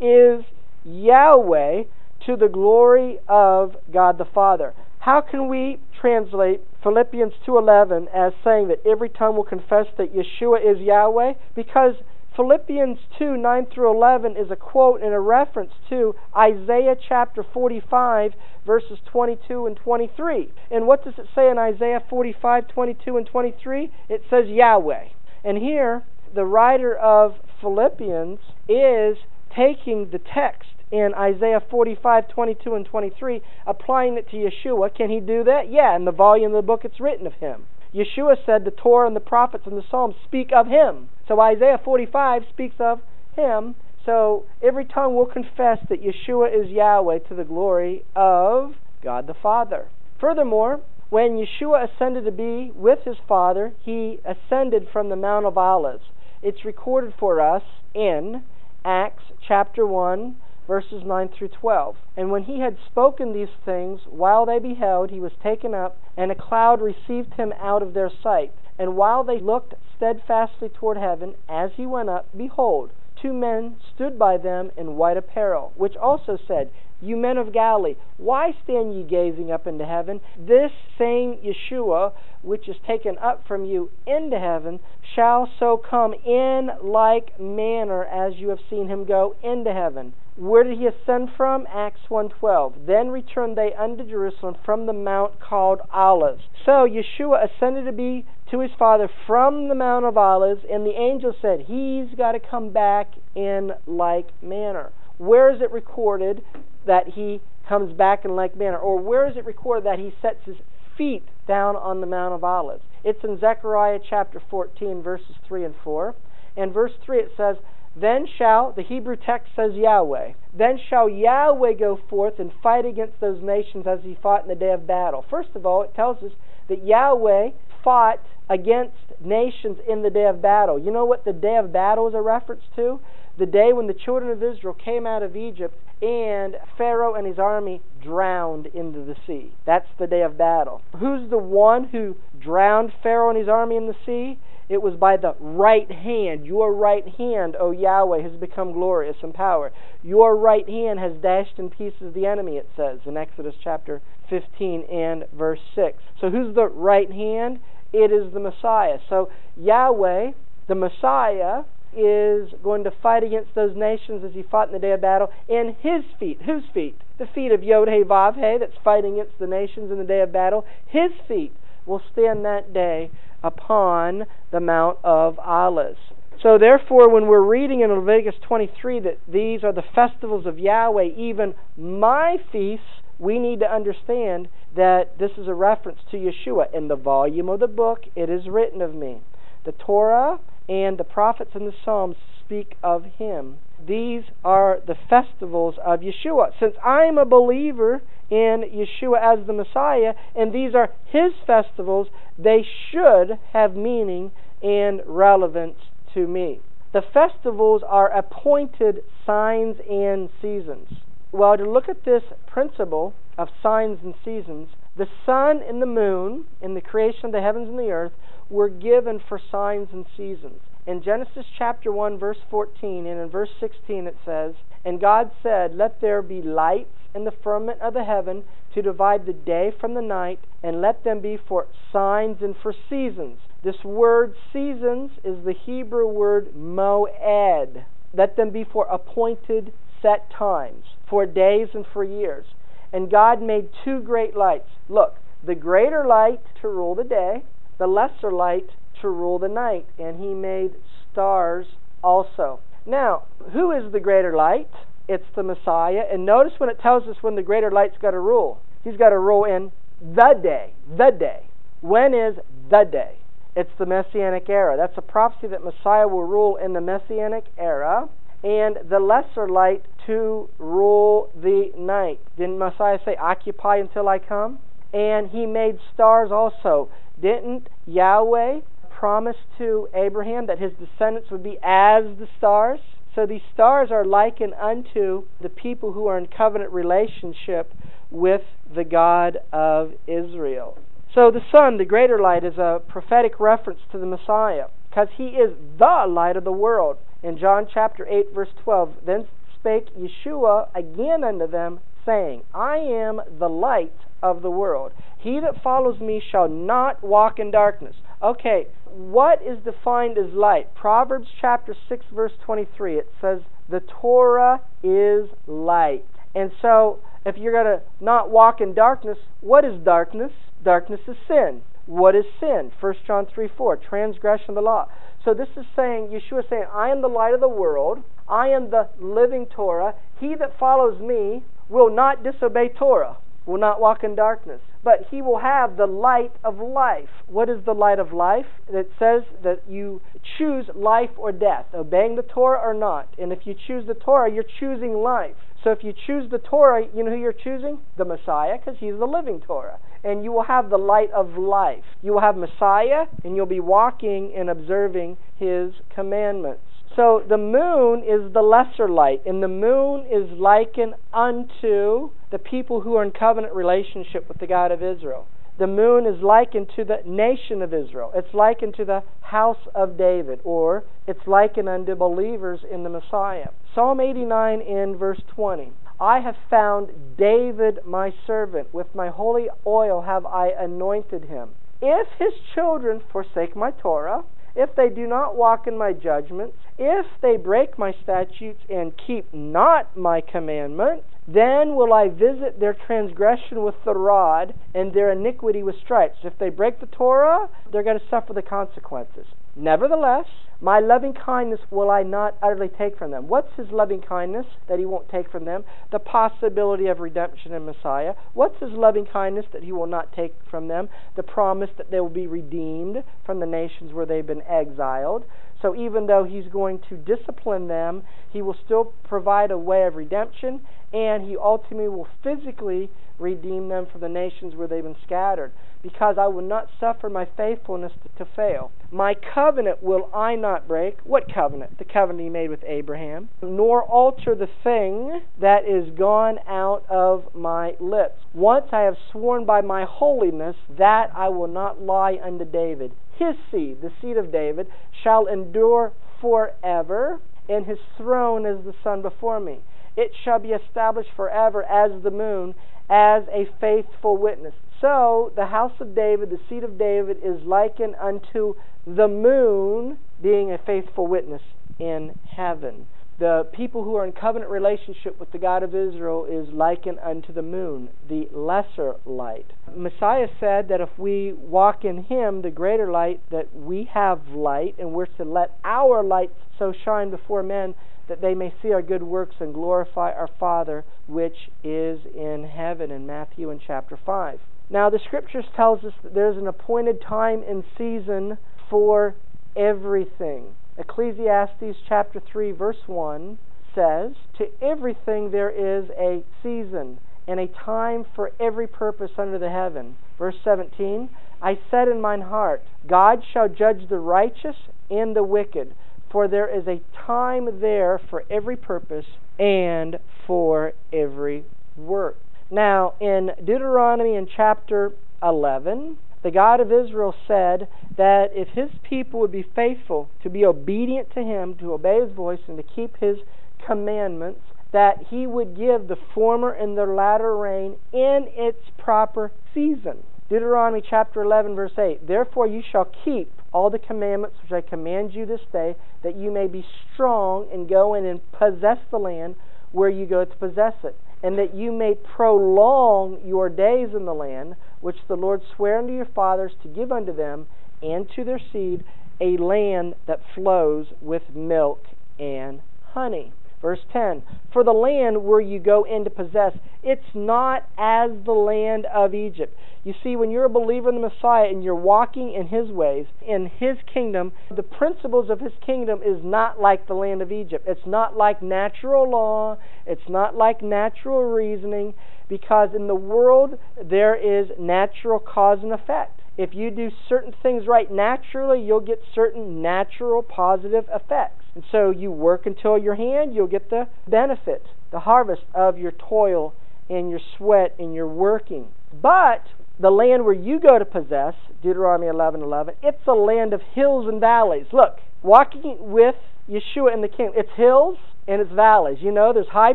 [0.00, 0.44] is
[0.84, 1.82] Yahweh
[2.26, 4.72] to the glory of God the Father.
[5.04, 10.64] How can we translate Philippians 2:11 as saying that every tongue will confess that Yeshua
[10.64, 11.34] is Yahweh?
[11.54, 11.96] Because
[12.34, 18.32] Philippians 2 9 through 11 is a quote and a reference to Isaiah chapter 45,
[18.64, 20.50] verses 22 and 23.
[20.70, 23.92] And what does it say in Isaiah 45, 22 and 23?
[24.08, 25.08] It says Yahweh.
[25.44, 28.38] And here, the writer of Philippians
[28.70, 29.18] is
[29.56, 34.94] taking the text in Isaiah 45, 22 and 23, applying it to Yeshua.
[34.94, 35.70] Can he do that?
[35.70, 37.66] Yeah, in the volume of the book it's written of him.
[37.94, 41.08] Yeshua said the Torah and the prophets and the Psalms speak of him.
[41.28, 43.00] So Isaiah 45 speaks of
[43.36, 43.76] him.
[44.04, 49.34] So every tongue will confess that Yeshua is Yahweh to the glory of God the
[49.34, 49.86] Father.
[50.20, 55.56] Furthermore, when Yeshua ascended to be with his Father, he ascended from the Mount of
[55.56, 56.04] Olives.
[56.42, 57.62] It's recorded for us
[57.94, 58.42] in
[58.86, 61.96] Acts chapter 1, verses 9 through 12.
[62.18, 66.30] And when he had spoken these things, while they beheld, he was taken up, and
[66.30, 68.52] a cloud received him out of their sight.
[68.78, 72.90] And while they looked steadfastly toward heaven, as he went up, behold,
[73.24, 77.96] two men stood by them in white apparel, which also said, You men of Galilee,
[78.18, 80.20] why stand ye gazing up into heaven?
[80.38, 84.78] This same Yeshua, which is taken up from you into heaven,
[85.14, 90.12] shall so come in like manner as you have seen him go into heaven.
[90.36, 91.66] Where did he ascend from?
[91.72, 92.86] Acts 1.12.
[92.86, 96.42] Then returned they unto Jerusalem from the mount called Olives.
[96.66, 100.96] So Yeshua ascended to be to his Father from the Mount of Olives, and the
[100.96, 104.92] angel said, He's got to come back in like manner.
[105.18, 106.40] Where is it recorded
[106.86, 108.78] that he comes back in like manner?
[108.78, 110.58] Or where is it recorded that he sets his
[110.96, 112.84] feet down on the Mount of Olives?
[113.02, 116.14] It's in Zechariah chapter 14, verses 3 and 4.
[116.56, 117.56] And verse 3 it says,
[117.96, 123.20] then shall, the Hebrew text says Yahweh, then shall Yahweh go forth and fight against
[123.20, 125.24] those nations as he fought in the day of battle.
[125.28, 126.32] First of all, it tells us
[126.68, 127.50] that Yahweh
[127.84, 130.78] fought against nations in the day of battle.
[130.78, 133.00] You know what the day of battle is a reference to?
[133.38, 137.38] The day when the children of Israel came out of Egypt and Pharaoh and his
[137.38, 139.52] army drowned into the sea.
[139.66, 140.82] That's the day of battle.
[140.98, 144.38] Who's the one who drowned Pharaoh and his army in the sea?
[144.68, 146.46] It was by the right hand.
[146.46, 149.72] Your right hand, O Yahweh, has become glorious in power.
[150.02, 154.84] Your right hand has dashed in pieces the enemy, it says in Exodus chapter 15
[154.90, 155.98] and verse 6.
[156.20, 157.60] So who's the right hand?
[157.94, 158.98] It is the Messiah.
[159.08, 160.32] So Yahweh,
[160.66, 161.62] the Messiah,
[161.96, 165.28] is going to fight against those nations as he fought in the day of battle
[165.48, 166.40] in his feet.
[166.44, 166.96] Whose feet?
[167.18, 170.20] The feet of Yod He Vav He that's fighting against the nations in the day
[170.20, 170.64] of battle.
[170.86, 171.52] His feet
[171.86, 173.12] will stand that day
[173.44, 175.98] upon the Mount of Olives.
[176.42, 181.10] So, therefore, when we're reading in Leviticus 23 that these are the festivals of Yahweh,
[181.16, 182.84] even my feasts,
[183.18, 186.72] we need to understand that this is a reference to Yeshua.
[186.74, 189.22] In the volume of the book, it is written of me.
[189.64, 193.56] The Torah and the prophets and the Psalms speak of him.
[193.86, 196.50] These are the festivals of Yeshua.
[196.58, 202.08] Since I'm a believer in Yeshua as the Messiah, and these are his festivals,
[202.38, 204.32] they should have meaning
[204.62, 205.78] and relevance
[206.14, 206.60] to me.
[206.92, 210.88] The festivals are appointed signs and seasons.
[211.34, 216.44] Well, to look at this principle of signs and seasons, the sun and the moon
[216.62, 218.12] in the creation of the heavens and the earth
[218.48, 220.60] were given for signs and seasons.
[220.86, 225.74] In Genesis chapter 1, verse 14, and in verse 16 it says, And God said,
[225.74, 229.94] Let there be lights in the firmament of the heaven to divide the day from
[229.94, 233.38] the night, and let them be for signs and for seasons.
[233.64, 237.86] This word seasons is the Hebrew word moed.
[238.16, 239.72] Let them be for appointed
[240.04, 242.44] set times, for days and for years.
[242.92, 244.68] And God made two great lights.
[244.88, 247.42] Look, the greater light to rule the day,
[247.78, 248.68] the lesser light
[249.00, 250.72] to rule the night, and he made
[251.10, 251.66] stars
[252.02, 252.60] also.
[252.84, 254.68] Now, who is the greater light?
[255.08, 256.04] It's the Messiah.
[256.12, 258.60] And notice when it tells us when the greater light's got to rule.
[258.82, 260.74] He's got to rule in the day.
[260.98, 261.46] The day.
[261.80, 262.36] When is
[262.70, 263.16] the day?
[263.56, 264.76] It's the Messianic era.
[264.76, 268.08] That's a prophecy that Messiah will rule in the Messianic era.
[268.44, 272.20] And the lesser light to rule the night.
[272.36, 274.58] Didn't Messiah say, Occupy until I come?
[274.92, 276.90] And he made stars also.
[277.20, 282.80] Didn't Yahweh promise to Abraham that his descendants would be as the stars?
[283.14, 287.72] So these stars are likened unto the people who are in covenant relationship
[288.10, 288.42] with
[288.74, 290.78] the God of Israel.
[291.14, 295.28] So the sun, the greater light, is a prophetic reference to the Messiah because he
[295.28, 296.98] is the light of the world.
[297.24, 299.26] In John chapter 8, verse 12, then
[299.58, 304.92] spake Yeshua again unto them, saying, I am the light of the world.
[305.16, 307.96] He that follows me shall not walk in darkness.
[308.22, 310.74] Okay, what is defined as light?
[310.74, 312.98] Proverbs chapter 6 verse 23.
[312.98, 316.04] It says, "The Torah is light."
[316.34, 320.32] And so, if you're going to not walk in darkness, what is darkness?
[320.62, 321.62] Darkness is sin.
[321.86, 322.70] What is sin?
[322.78, 324.88] 1 John 3 4, transgression of the law.
[325.24, 328.02] So this is saying, Yeshua is saying, I am the light of the world.
[328.28, 329.94] I am the living Torah.
[330.20, 333.16] He that follows me will not disobey Torah,
[333.46, 337.08] will not walk in darkness, but he will have the light of life.
[337.26, 338.46] What is the light of life?
[338.68, 340.02] It says that you
[340.36, 343.08] choose life or death, obeying the Torah or not.
[343.18, 345.36] And if you choose the Torah, you're choosing life.
[345.62, 347.78] So if you choose the Torah, you know who you're choosing?
[347.96, 349.78] The Messiah, because he's the living Torah.
[350.04, 351.84] And you will have the light of life.
[352.02, 356.62] You will have Messiah, and you'll be walking and observing his commandments.
[356.94, 362.82] So the moon is the lesser light, and the moon is likened unto the people
[362.82, 365.26] who are in covenant relationship with the God of Israel.
[365.58, 368.12] The moon is likened to the nation of Israel.
[368.14, 373.48] It's likened to the house of David, or it's likened unto believers in the Messiah.
[373.74, 375.72] Psalm 89 in verse 20.
[376.00, 378.72] I have found David my servant.
[378.74, 381.50] With my holy oil have I anointed him.
[381.80, 384.24] If his children forsake my Torah,
[384.56, 389.32] if they do not walk in my judgments, if they break my statutes and keep
[389.32, 395.62] not my commandments, then will I visit their transgression with the rod and their iniquity
[395.62, 396.18] with stripes.
[396.22, 399.26] If they break the Torah, they're going to suffer the consequences.
[399.56, 400.26] Nevertheless,
[400.60, 403.28] my loving kindness will I not utterly take from them.
[403.28, 405.64] What's his loving kindness that he won't take from them?
[405.92, 408.14] The possibility of redemption in Messiah.
[408.32, 410.88] What's his loving kindness that he will not take from them?
[411.16, 415.24] The promise that they will be redeemed from the nations where they've been exiled.
[415.64, 419.94] So even though he's going to discipline them, he will still provide a way of
[419.94, 420.60] redemption,
[420.92, 425.52] and he ultimately will physically redeem them from the nations where they've been scattered
[425.82, 428.72] because I will not suffer my faithfulness to, fail.
[428.90, 430.98] My covenant will I not break.
[431.04, 431.78] What covenant?
[431.78, 433.28] The covenant he made with Abraham.
[433.42, 438.20] Nor alter the thing that is gone out of my lips.
[438.32, 442.92] Once I have sworn by my holiness that I will not lie unto David.
[443.16, 449.02] His seed, the seed of David, shall endure forever, and his throne is the sun
[449.02, 449.60] before me.
[449.96, 452.54] It shall be established forever as the moon,
[452.90, 454.54] as a faithful witness.
[454.80, 458.54] So the house of David, the seed of David, is likened unto
[458.86, 461.42] the moon being a faithful witness
[461.78, 462.86] in heaven.
[463.18, 467.32] The people who are in covenant relationship with the God of Israel is likened unto
[467.32, 469.52] the moon, the lesser light.
[469.72, 474.74] Messiah said that if we walk in Him, the greater light, that we have light,
[474.78, 477.76] and we're to let our light so shine before men
[478.08, 482.90] that they may see our good works and glorify our Father which is in heaven
[482.90, 484.40] in Matthew in chapter 5.
[484.68, 488.38] Now, the scriptures tells us that there's an appointed time and season
[488.68, 489.14] for
[489.54, 490.56] everything.
[490.76, 493.38] Ecclesiastes chapter 3 verse 1
[493.74, 499.50] says, "To everything there is a season and a time for every purpose under the
[499.50, 501.08] heaven." Verse 17,
[501.40, 504.56] "I said in mine heart, God shall judge the righteous
[504.90, 505.74] and the wicked,
[506.08, 509.06] for there is a time there for every purpose
[509.38, 511.44] and for every
[511.76, 512.16] work."
[512.50, 517.68] Now, in Deuteronomy in chapter 11, the God of Israel said
[517.98, 522.12] that if his people would be faithful to be obedient to him, to obey his
[522.12, 523.18] voice, and to keep his
[523.64, 524.40] commandments,
[524.72, 529.98] that he would give the former and the latter rain in its proper season.
[530.30, 535.14] Deuteronomy chapter 11, verse 8 Therefore you shall keep all the commandments which I command
[535.14, 536.64] you this day, that you may be
[536.94, 539.36] strong and go in and possess the land
[539.72, 544.12] where you go to possess it and that you may prolong your days in the
[544.12, 544.54] land
[544.84, 547.46] which the Lord sware unto your fathers to give unto them
[547.80, 548.84] and to their seed,
[549.18, 551.86] a land that flows with milk
[552.18, 552.60] and
[552.92, 553.32] honey.
[553.62, 554.22] Verse 10
[554.52, 559.14] For the land where you go in to possess, it's not as the land of
[559.14, 559.56] Egypt.
[559.84, 563.06] You see, when you're a believer in the Messiah and you're walking in His ways,
[563.26, 567.64] in His kingdom, the principles of His kingdom is not like the land of Egypt.
[567.66, 569.56] It's not like natural law,
[569.86, 571.94] it's not like natural reasoning,
[572.28, 576.20] because in the world there is natural cause and effect.
[576.36, 581.44] If you do certain things right naturally, you'll get certain natural positive effects.
[581.54, 585.92] And so you work until your hand, you'll get the benefit, the harvest of your
[585.92, 586.54] toil
[586.90, 588.66] and your sweat and your working.
[589.00, 589.42] But
[589.78, 594.06] the land where you go to possess, Deuteronomy 11:11, 11, it's a land of hills
[594.06, 594.66] and valleys.
[594.72, 596.16] Look, walking with
[596.48, 598.98] Yeshua in the kingdom, it's hills and it's valleys.
[599.00, 599.74] You know, there's high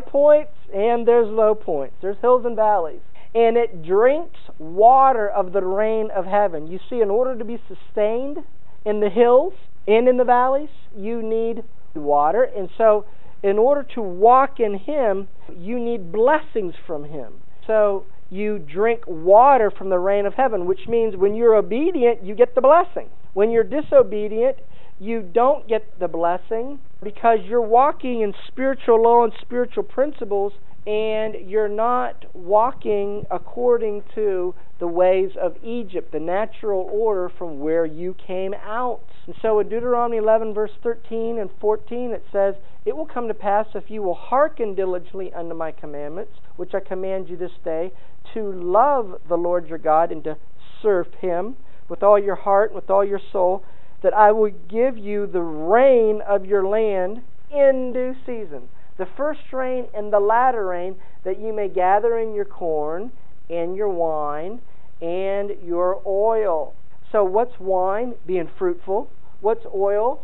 [0.00, 1.96] points and there's low points.
[2.00, 3.00] There's hills and valleys.
[3.34, 6.66] And it drinks water of the rain of heaven.
[6.66, 8.38] You see, in order to be sustained
[8.84, 9.52] in the hills
[9.86, 11.62] and in the valleys, you need
[11.94, 12.42] water.
[12.42, 13.04] And so,
[13.42, 17.34] in order to walk in Him, you need blessings from Him.
[17.66, 22.34] So, you drink water from the rain of heaven, which means when you're obedient, you
[22.34, 23.08] get the blessing.
[23.34, 24.56] When you're disobedient,
[24.98, 30.52] you don't get the blessing because you're walking in spiritual law and spiritual principles
[30.86, 37.84] and you're not walking according to the ways of Egypt, the natural order from where
[37.84, 39.00] you came out.
[39.26, 42.54] And so in Deuteronomy 11, verse 13 and 14, it says,
[42.84, 46.80] It will come to pass if you will hearken diligently unto my commandments, which I
[46.80, 47.92] command you this day,
[48.34, 50.36] to love the Lord your God and to
[50.82, 51.56] serve him
[51.88, 53.64] with all your heart and with all your soul,
[54.02, 58.68] that I will give you the rain of your land in due season
[59.00, 60.94] the first rain and the latter rain,
[61.24, 63.10] that you may gather in your corn
[63.48, 64.60] and your wine
[65.00, 66.74] and your oil.
[67.12, 68.14] So, what's wine?
[68.26, 69.10] Being fruitful.
[69.40, 70.22] What's oil?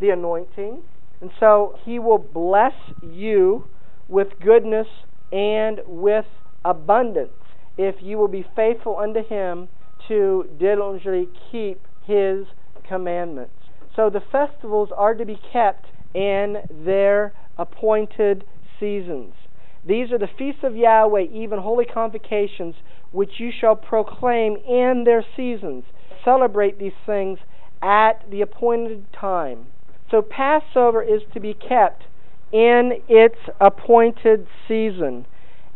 [0.00, 0.82] The anointing.
[1.20, 3.64] And so, He will bless you
[4.08, 4.86] with goodness
[5.32, 6.24] and with
[6.64, 7.30] abundance
[7.76, 9.68] if you will be faithful unto Him
[10.08, 12.46] to diligently keep His
[12.86, 13.54] commandments.
[13.96, 18.44] So, the festivals are to be kept in their appointed
[18.78, 19.34] seasons.
[19.86, 22.74] These are the feasts of Yahweh, even holy convocations,
[23.10, 25.84] which you shall proclaim in their seasons.
[26.28, 27.38] Celebrate these things
[27.80, 29.68] at the appointed time.
[30.10, 32.04] So, Passover is to be kept
[32.52, 35.24] in its appointed season.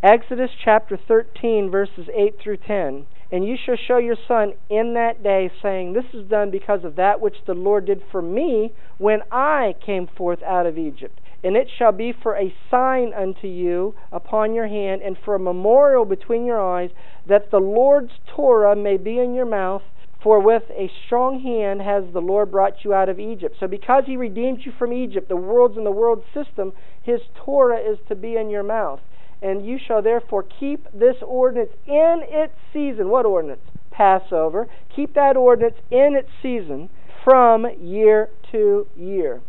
[0.02, 3.06] Exodus chapter 13, verses 8 through 10.
[3.30, 6.96] And you shall show your son in that day, saying, This is done because of
[6.96, 11.18] that which the Lord did for me when I came forth out of Egypt.
[11.42, 15.40] And it shall be for a sign unto you upon your hand, and for a
[15.40, 16.90] memorial between your eyes,
[17.26, 19.82] that the Lord's Torah may be in your mouth.
[20.22, 23.56] For with a strong hand has the Lord brought you out of Egypt.
[23.58, 27.80] So, because He redeemed you from Egypt, the world's and the world system, His Torah
[27.80, 29.00] is to be in your mouth.
[29.40, 33.08] And you shall therefore keep this ordinance in its season.
[33.08, 33.62] What ordinance?
[33.90, 34.68] Passover.
[34.94, 36.88] Keep that ordinance in its season
[37.24, 39.40] from year to year.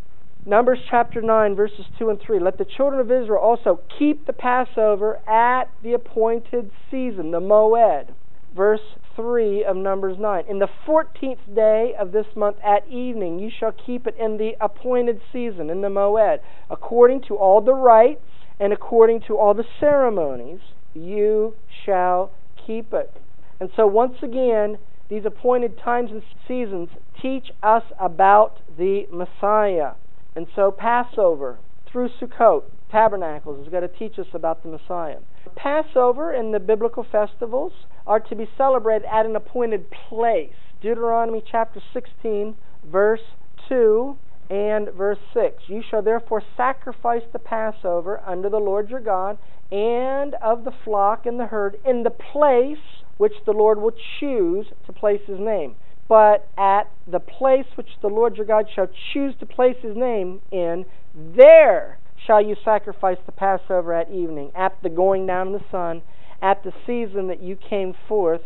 [0.45, 2.39] Numbers chapter 9, verses 2 and 3.
[2.39, 8.09] Let the children of Israel also keep the Passover at the appointed season, the Moed.
[8.55, 10.45] Verse 3 of Numbers 9.
[10.47, 14.51] In the fourteenth day of this month at evening, you shall keep it in the
[14.61, 16.39] appointed season, in the Moed,
[16.69, 18.21] according to all the rites
[18.59, 20.59] and according to all the ceremonies,
[20.93, 22.31] you shall
[22.65, 23.11] keep it.
[23.59, 24.77] And so, once again,
[25.09, 26.89] these appointed times and seasons
[27.19, 29.93] teach us about the Messiah.
[30.35, 31.57] And so, Passover
[31.93, 35.19] through Sukkot, Tabernacles, is going to teach us about the Messiah.
[35.55, 37.73] Passover and the biblical festivals
[38.05, 40.53] are to be celebrated at an appointed place.
[40.81, 43.21] Deuteronomy chapter 16, verse
[43.69, 44.17] 2
[44.49, 49.37] and verse 6 You shall therefore sacrifice the Passover unto the Lord your God,
[49.71, 52.77] and of the flock and the herd, in the place
[53.17, 55.75] which the Lord will choose to place his name.
[56.09, 60.41] But at the place which the Lord your God shall choose to place his name
[60.51, 60.85] in,
[61.15, 66.01] there shall you sacrifice the Passover at evening, at the going down of the sun,
[66.41, 68.41] at the season that you came forth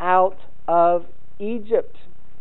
[0.00, 1.06] out of
[1.38, 1.96] Egypt.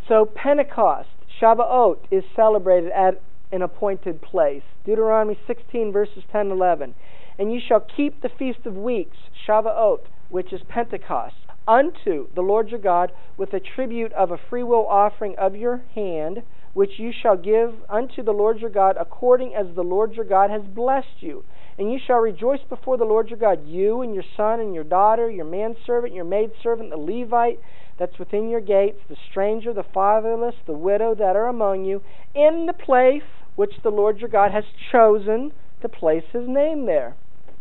[0.07, 1.09] So, Pentecost
[1.41, 3.21] Shavuot is celebrated at
[3.51, 4.63] an appointed place.
[4.85, 6.95] Deuteronomy 16, verses 10 and 11.
[7.39, 9.17] And you shall keep the Feast of Weeks,
[9.47, 11.35] Shavuot, which is Pentecost,
[11.67, 16.43] unto the Lord your God with a tribute of a freewill offering of your hand,
[16.73, 20.49] which you shall give unto the Lord your God according as the Lord your God
[20.49, 21.43] has blessed you.
[21.77, 24.83] And you shall rejoice before the Lord your God, you and your son and your
[24.83, 27.59] daughter, your manservant, your maidservant, the Levite
[27.97, 32.01] that's within your gates, the stranger, the fatherless, the widow that are among you,
[32.33, 33.23] in the place
[33.55, 35.51] which the Lord your God has chosen
[35.81, 37.15] to place his name there.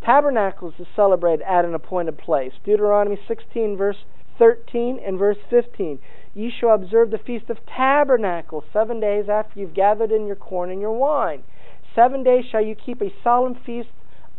[0.04, 2.52] Tabernacles is celebrated at an appointed place.
[2.64, 3.98] Deuteronomy 16, verse
[4.38, 5.98] 13 and verse 15.
[6.34, 10.70] Ye shall observe the Feast of Tabernacles seven days after you've gathered in your corn
[10.70, 11.42] and your wine.
[11.94, 13.90] Seven days shall you keep a solemn feast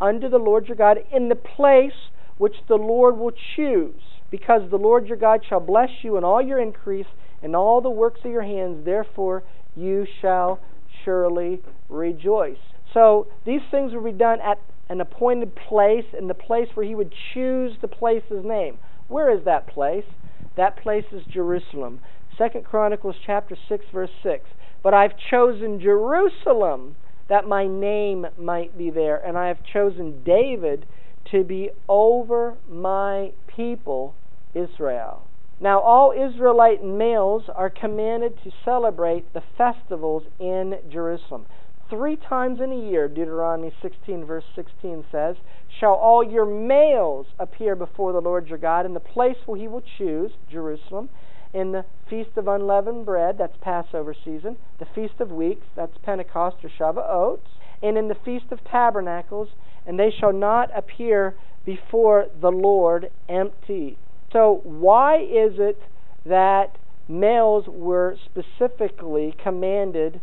[0.02, 4.78] unto the Lord your God in the place which the Lord will choose because the
[4.78, 7.06] Lord your God shall bless you in all your increase
[7.44, 8.86] and all the works of your hands.
[8.86, 9.44] Therefore,
[9.76, 10.60] you shall
[11.06, 12.58] surely rejoice.
[12.92, 16.96] So, these things will be done at an appointed place, in the place where he
[16.96, 18.78] would choose to place his name.
[19.08, 20.06] Where is that place?
[20.56, 22.00] That place is Jerusalem.
[22.38, 24.46] Second Chronicles chapter 6 verse 6.
[24.82, 26.96] But I've chosen Jerusalem
[27.30, 30.86] that my name might be there, and I have chosen David
[31.32, 34.14] to be over my people
[34.54, 35.24] Israel.
[35.60, 41.46] Now, all Israelite males are commanded to celebrate the festivals in Jerusalem.
[41.90, 45.36] Three times in a year, Deuteronomy 16, verse 16 says,
[45.84, 49.68] Shall all your males appear before the Lord your God in the place where he
[49.68, 51.10] will choose, Jerusalem,
[51.54, 56.56] in the Feast of Unleavened Bread, that's Passover season, the Feast of Weeks, that's Pentecost
[56.64, 57.40] or Shavuot,
[57.82, 59.50] and in the Feast of Tabernacles,
[59.86, 63.98] and they shall not appear before the Lord empty.
[64.32, 65.80] So, why is it
[66.26, 66.78] that
[67.10, 70.22] males were specifically commanded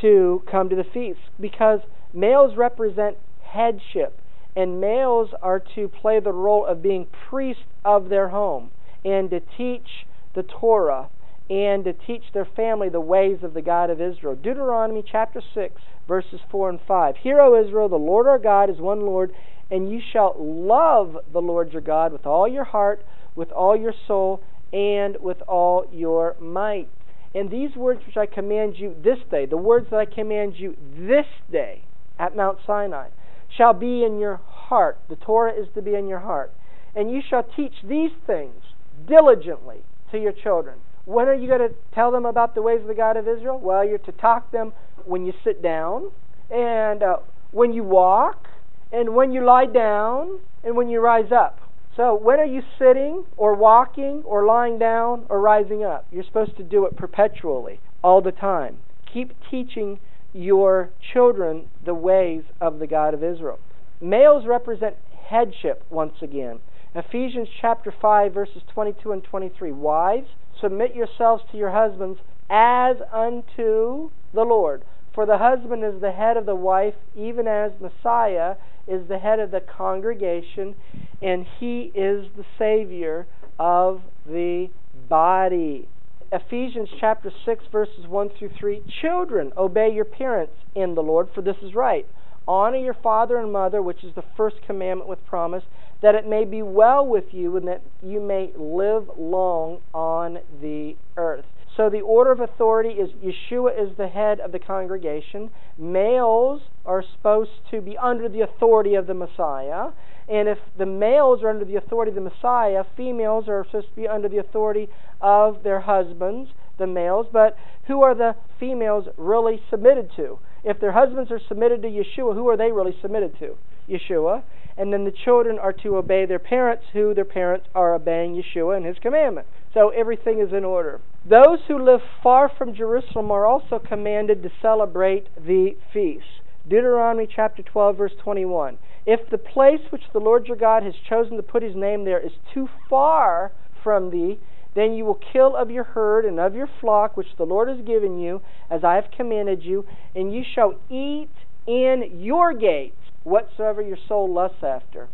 [0.00, 1.20] to come to the feast?
[1.38, 1.80] Because
[2.14, 4.18] males represent headship,
[4.54, 8.70] and males are to play the role of being priests of their home
[9.04, 11.08] and to teach the Torah
[11.50, 14.34] and to teach their family the ways of the God of Israel.
[14.34, 15.74] Deuteronomy chapter 6,
[16.06, 17.16] verses 4 and 5.
[17.22, 19.32] Hear, O Israel, the Lord our God is one Lord,
[19.70, 23.94] and you shall love the Lord your God with all your heart, with all your
[24.06, 24.42] soul,
[24.72, 26.88] and with all your might.
[27.34, 30.76] And these words which I command you this day, the words that I command you
[30.96, 31.82] this day
[32.18, 33.08] at Mount Sinai,
[33.56, 34.98] shall be in your heart.
[35.08, 36.52] The Torah is to be in your heart.
[36.94, 38.62] And you shall teach these things
[39.06, 39.78] diligently
[40.10, 40.78] to your children.
[41.04, 43.58] When are you going to tell them about the ways of the God of Israel?
[43.58, 44.72] Well, you're to talk them
[45.04, 46.10] when you sit down,
[46.50, 47.16] and uh,
[47.50, 48.46] when you walk,
[48.92, 51.58] and when you lie down, and when you rise up.
[51.96, 56.06] So, when are you sitting, or walking, or lying down, or rising up?
[56.10, 58.78] You're supposed to do it perpetually, all the time.
[59.12, 59.98] Keep teaching
[60.32, 63.58] your children the ways of the God of Israel.
[64.00, 64.96] Males represent
[65.28, 66.60] headship once again.
[66.94, 69.72] Ephesians chapter 5 verses 22 and 23.
[69.72, 70.28] Wives,
[70.60, 72.18] submit yourselves to your husbands
[72.50, 74.84] as unto the Lord.
[75.14, 78.56] For the husband is the head of the wife, even as Messiah
[78.86, 80.74] is the head of the congregation,
[81.20, 83.26] and he is the Savior
[83.58, 84.68] of the
[85.08, 85.88] body.
[86.32, 88.82] Ephesians chapter 6, verses 1 through 3.
[89.02, 92.06] Children, obey your parents in the Lord, for this is right.
[92.48, 95.62] Honor your father and mother, which is the first commandment with promise,
[96.00, 100.96] that it may be well with you and that you may live long on the
[101.18, 101.44] earth.
[101.76, 105.50] So the order of authority is Yeshua is the head of the congregation.
[105.78, 109.90] Males are supposed to be under the authority of the Messiah.
[110.28, 113.96] And if the males are under the authority of the Messiah, females are supposed to
[113.96, 114.88] be under the authority
[115.20, 117.26] of their husbands, the males.
[117.32, 117.56] But
[117.86, 120.38] who are the females really submitted to?
[120.64, 123.56] If their husbands are submitted to Yeshua, who are they really submitted to?
[123.88, 124.42] Yeshua
[124.76, 128.76] and then the children are to obey their parents, who their parents are obeying Yeshua
[128.76, 129.46] and his commandment.
[129.74, 131.00] So everything is in order.
[131.28, 136.24] Those who live far from Jerusalem are also commanded to celebrate the feast.
[136.68, 138.78] Deuteronomy chapter 12, verse 21.
[139.04, 142.20] If the place which the Lord your God has chosen to put his name there
[142.20, 144.38] is too far from thee,
[144.74, 147.84] then you will kill of your herd and of your flock which the Lord has
[147.84, 148.40] given you,
[148.70, 149.84] as I have commanded you,
[150.14, 151.30] and you shall eat
[151.66, 155.08] in your gates whatsoever your soul lusts after.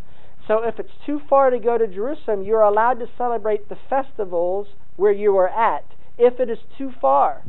[0.47, 4.69] So if it's too far to go to Jerusalem, you're allowed to celebrate the festivals
[4.97, 5.85] where you are at,
[6.17, 7.43] if it is too far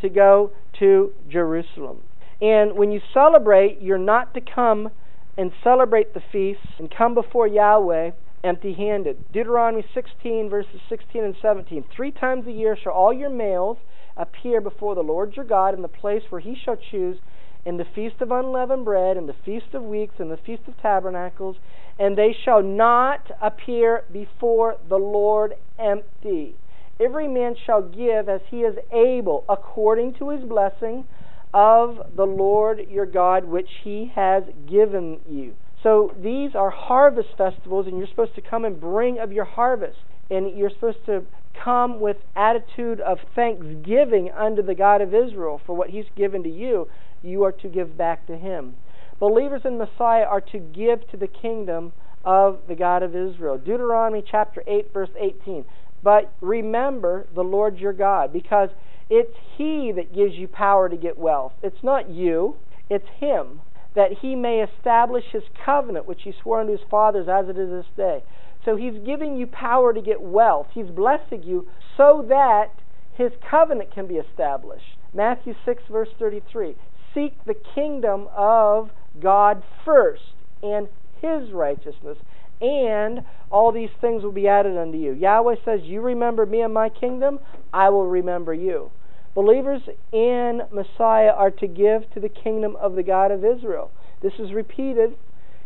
[0.00, 2.02] to go to Jerusalem.
[2.40, 4.90] And when you celebrate, you're not to come
[5.36, 8.10] and celebrate the feasts and come before Yahweh
[8.42, 9.18] empty handed.
[9.32, 11.84] Deuteronomy 16, verses 16 and 17.
[11.94, 13.76] Three times a year shall all your males
[14.16, 17.18] appear before the Lord your God in the place where he shall choose
[17.66, 20.80] in the feast of unleavened bread, and the feast of weeks, and the feast of
[20.80, 21.56] tabernacles,
[21.98, 26.54] and they shall not appear before the Lord empty.
[26.98, 31.04] Every man shall give as he is able, according to his blessing
[31.52, 35.54] of the Lord your God, which he has given you.
[35.82, 39.98] So these are harvest festivals, and you're supposed to come and bring of your harvest.
[40.30, 41.24] And you're supposed to
[41.64, 46.48] come with attitude of thanksgiving unto the God of Israel for what he's given to
[46.48, 46.88] you
[47.22, 48.74] you are to give back to him.
[49.18, 51.92] Believers in Messiah are to give to the kingdom
[52.24, 53.58] of the God of Israel.
[53.58, 55.64] Deuteronomy chapter 8, verse 18.
[56.02, 58.70] But remember the Lord your God, because
[59.10, 61.52] it's He that gives you power to get wealth.
[61.62, 62.56] It's not you,
[62.88, 63.60] it's Him,
[63.94, 67.68] that He may establish His covenant, which He swore unto His fathers as it is
[67.68, 68.22] this day.
[68.64, 70.68] So He's giving you power to get wealth.
[70.72, 72.68] He's blessing you so that
[73.14, 74.96] His covenant can be established.
[75.12, 76.76] Matthew 6, verse 33
[77.14, 78.90] seek the kingdom of
[79.20, 80.22] God first
[80.62, 80.88] and
[81.20, 82.18] his righteousness,
[82.60, 85.12] and all these things will be added unto you.
[85.12, 87.40] Yahweh says, You remember me and my kingdom,
[87.72, 88.90] I will remember you.
[89.34, 93.92] Believers in Messiah are to give to the kingdom of the God of Israel.
[94.22, 95.16] This is repeated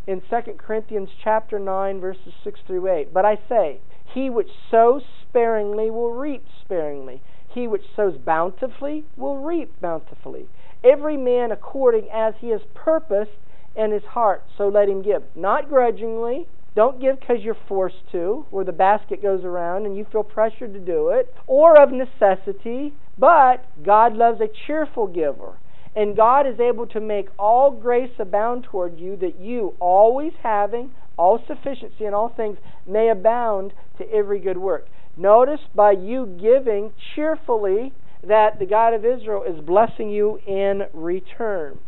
[0.07, 3.15] in 2 Corinthians chapter 9 verses 6 through 8.
[3.15, 3.81] But I say,
[4.12, 7.23] he which sows sparingly will reap sparingly.
[7.49, 10.47] He which sows bountifully will reap bountifully.
[10.85, 13.31] Every man according as he has purposed
[13.75, 15.23] in his heart, so let him give.
[15.35, 16.47] Not grudgingly.
[16.77, 20.75] Don't give because you're forced to, or the basket goes around and you feel pressured
[20.75, 25.59] to do it, or of necessity, but God loves a cheerful giver.
[25.97, 30.91] And God is able to make all grace abound toward you, that you, always having
[31.17, 34.89] all sufficiency in all things, may abound to every good work.
[35.17, 37.93] Notice by you giving cheerfully
[38.27, 41.79] that the God of Israel is blessing you in return.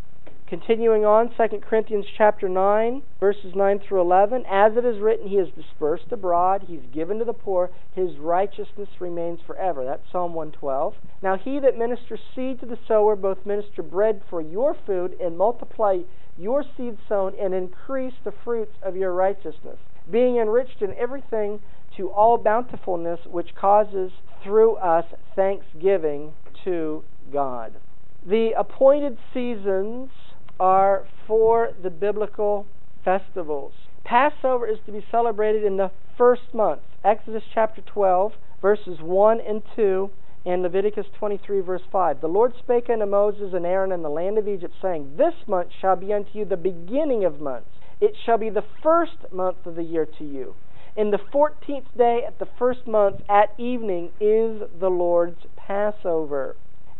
[0.48, 4.44] Continuing on, 2 Corinthians chapter 9, verses 9 through 11.
[4.48, 8.88] As it is written, He is dispersed abroad, He's given to the poor, His righteousness
[9.00, 9.84] remains forever.
[9.84, 10.94] That's Psalm 112.
[11.20, 15.36] Now he that ministers seed to the sower both minister bread for your food and
[15.36, 16.02] multiply
[16.38, 19.78] your seed sown and increase the fruits of your righteousness,
[20.08, 21.58] being enriched in everything
[21.96, 24.12] to all bountifulness which causes
[24.44, 27.74] through us thanksgiving to God.
[28.24, 30.10] The appointed seasons
[30.58, 32.66] are for the biblical
[33.04, 33.72] festivals.
[34.04, 36.82] Passover is to be celebrated in the first month.
[37.04, 38.32] Exodus chapter 12,
[38.62, 40.10] verses 1 and 2,
[40.44, 42.20] and Leviticus 23, verse 5.
[42.20, 45.70] The Lord spake unto Moses and Aaron in the land of Egypt, saying, This month
[45.80, 47.68] shall be unto you the beginning of months.
[48.00, 50.54] It shall be the first month of the year to you.
[50.96, 56.56] In the fourteenth day at the first month at evening is the Lord's Passover.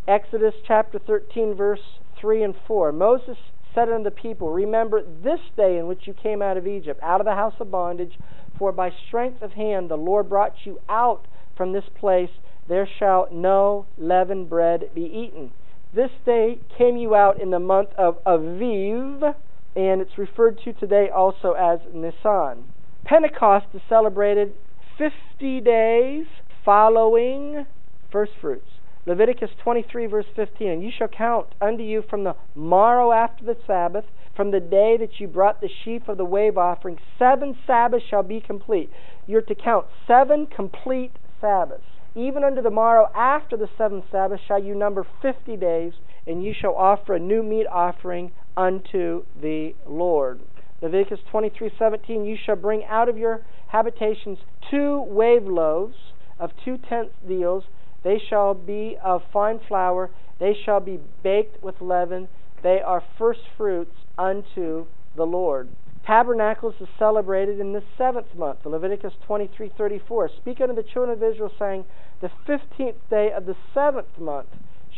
[0.07, 1.81] Exodus chapter 13, verse
[2.21, 2.93] 3 and 4.
[2.93, 3.37] Moses
[3.75, 7.21] said unto the people, Remember this day in which you came out of Egypt, out
[7.21, 8.19] of the house of bondage,
[8.59, 12.31] for by strength of hand the Lord brought you out from this place.
[12.69, 15.53] There shall no leavened bread be eaten.
[15.95, 19.35] This day came you out in the month of Aviv,
[19.75, 22.65] and it's referred to today also as Nisan.
[23.05, 24.55] Pentecost is celebrated
[24.99, 26.27] 50 days
[26.65, 27.67] following
[28.11, 28.76] first fruits.
[29.07, 30.69] Leviticus 23, verse 15.
[30.69, 34.05] And you shall count unto you from the morrow after the Sabbath,
[34.35, 38.23] from the day that you brought the sheaf of the wave offering, seven Sabbaths shall
[38.23, 38.91] be complete.
[39.27, 41.85] You're to count seven complete Sabbaths.
[42.15, 45.93] Even unto the morrow after the seventh Sabbath shall you number fifty days,
[46.27, 50.41] and you shall offer a new meat offering unto the Lord.
[50.83, 54.39] Leviticus 23:17 You shall bring out of your habitations
[54.71, 55.97] two wave loaves
[56.39, 57.65] of two tenths deals
[58.07, 60.11] they shall be of fine flour.
[60.39, 62.29] They shall be baked with leaven.
[62.63, 64.87] They are first fruits unto
[65.17, 65.69] the Lord.
[66.07, 68.61] Tabernacles is celebrated in the seventh month.
[68.65, 70.29] Leviticus 23:34.
[70.37, 71.85] Speak unto the children of Israel, saying,
[72.21, 74.51] The fifteenth day of the seventh month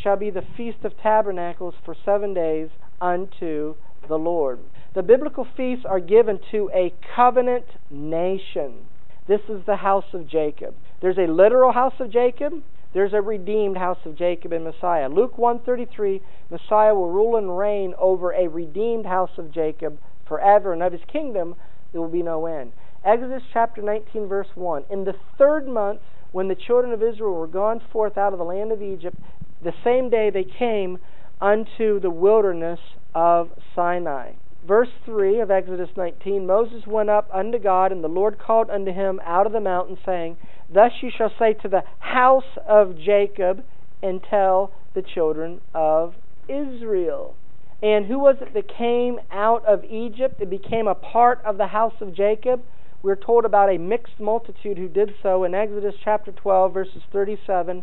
[0.02, 2.68] shall be the feast of tabernacles for seven days
[3.00, 3.74] unto
[4.06, 4.58] the Lord.
[4.94, 8.84] The biblical feasts are given to a covenant nation.
[9.26, 10.74] This is the house of Jacob.
[11.00, 12.52] There's a literal house of Jacob,
[12.92, 15.08] there's a redeemed house of Jacob and Messiah.
[15.08, 16.20] Luke 1:33,
[16.50, 21.04] Messiah will rule and reign over a redeemed house of Jacob forever, and of his
[21.04, 21.54] kingdom
[21.92, 22.72] there will be no end.
[23.04, 24.84] Exodus chapter 19, verse 1.
[24.90, 26.00] In the third month,
[26.32, 29.16] when the children of Israel were gone forth out of the land of Egypt,
[29.62, 30.98] the same day they came
[31.40, 32.80] unto the wilderness
[33.14, 34.32] of Sinai.
[34.68, 38.92] Verse 3 of Exodus 19 Moses went up unto God, and the Lord called unto
[38.92, 40.36] him out of the mountain, saying,
[40.68, 43.64] Thus you shall say to the house of Jacob,
[44.02, 46.14] and tell the children of
[46.48, 47.34] Israel.
[47.82, 51.68] And who was it that came out of Egypt and became a part of the
[51.68, 52.60] house of Jacob?
[53.02, 57.82] We're told about a mixed multitude who did so in Exodus chapter 12, verses 37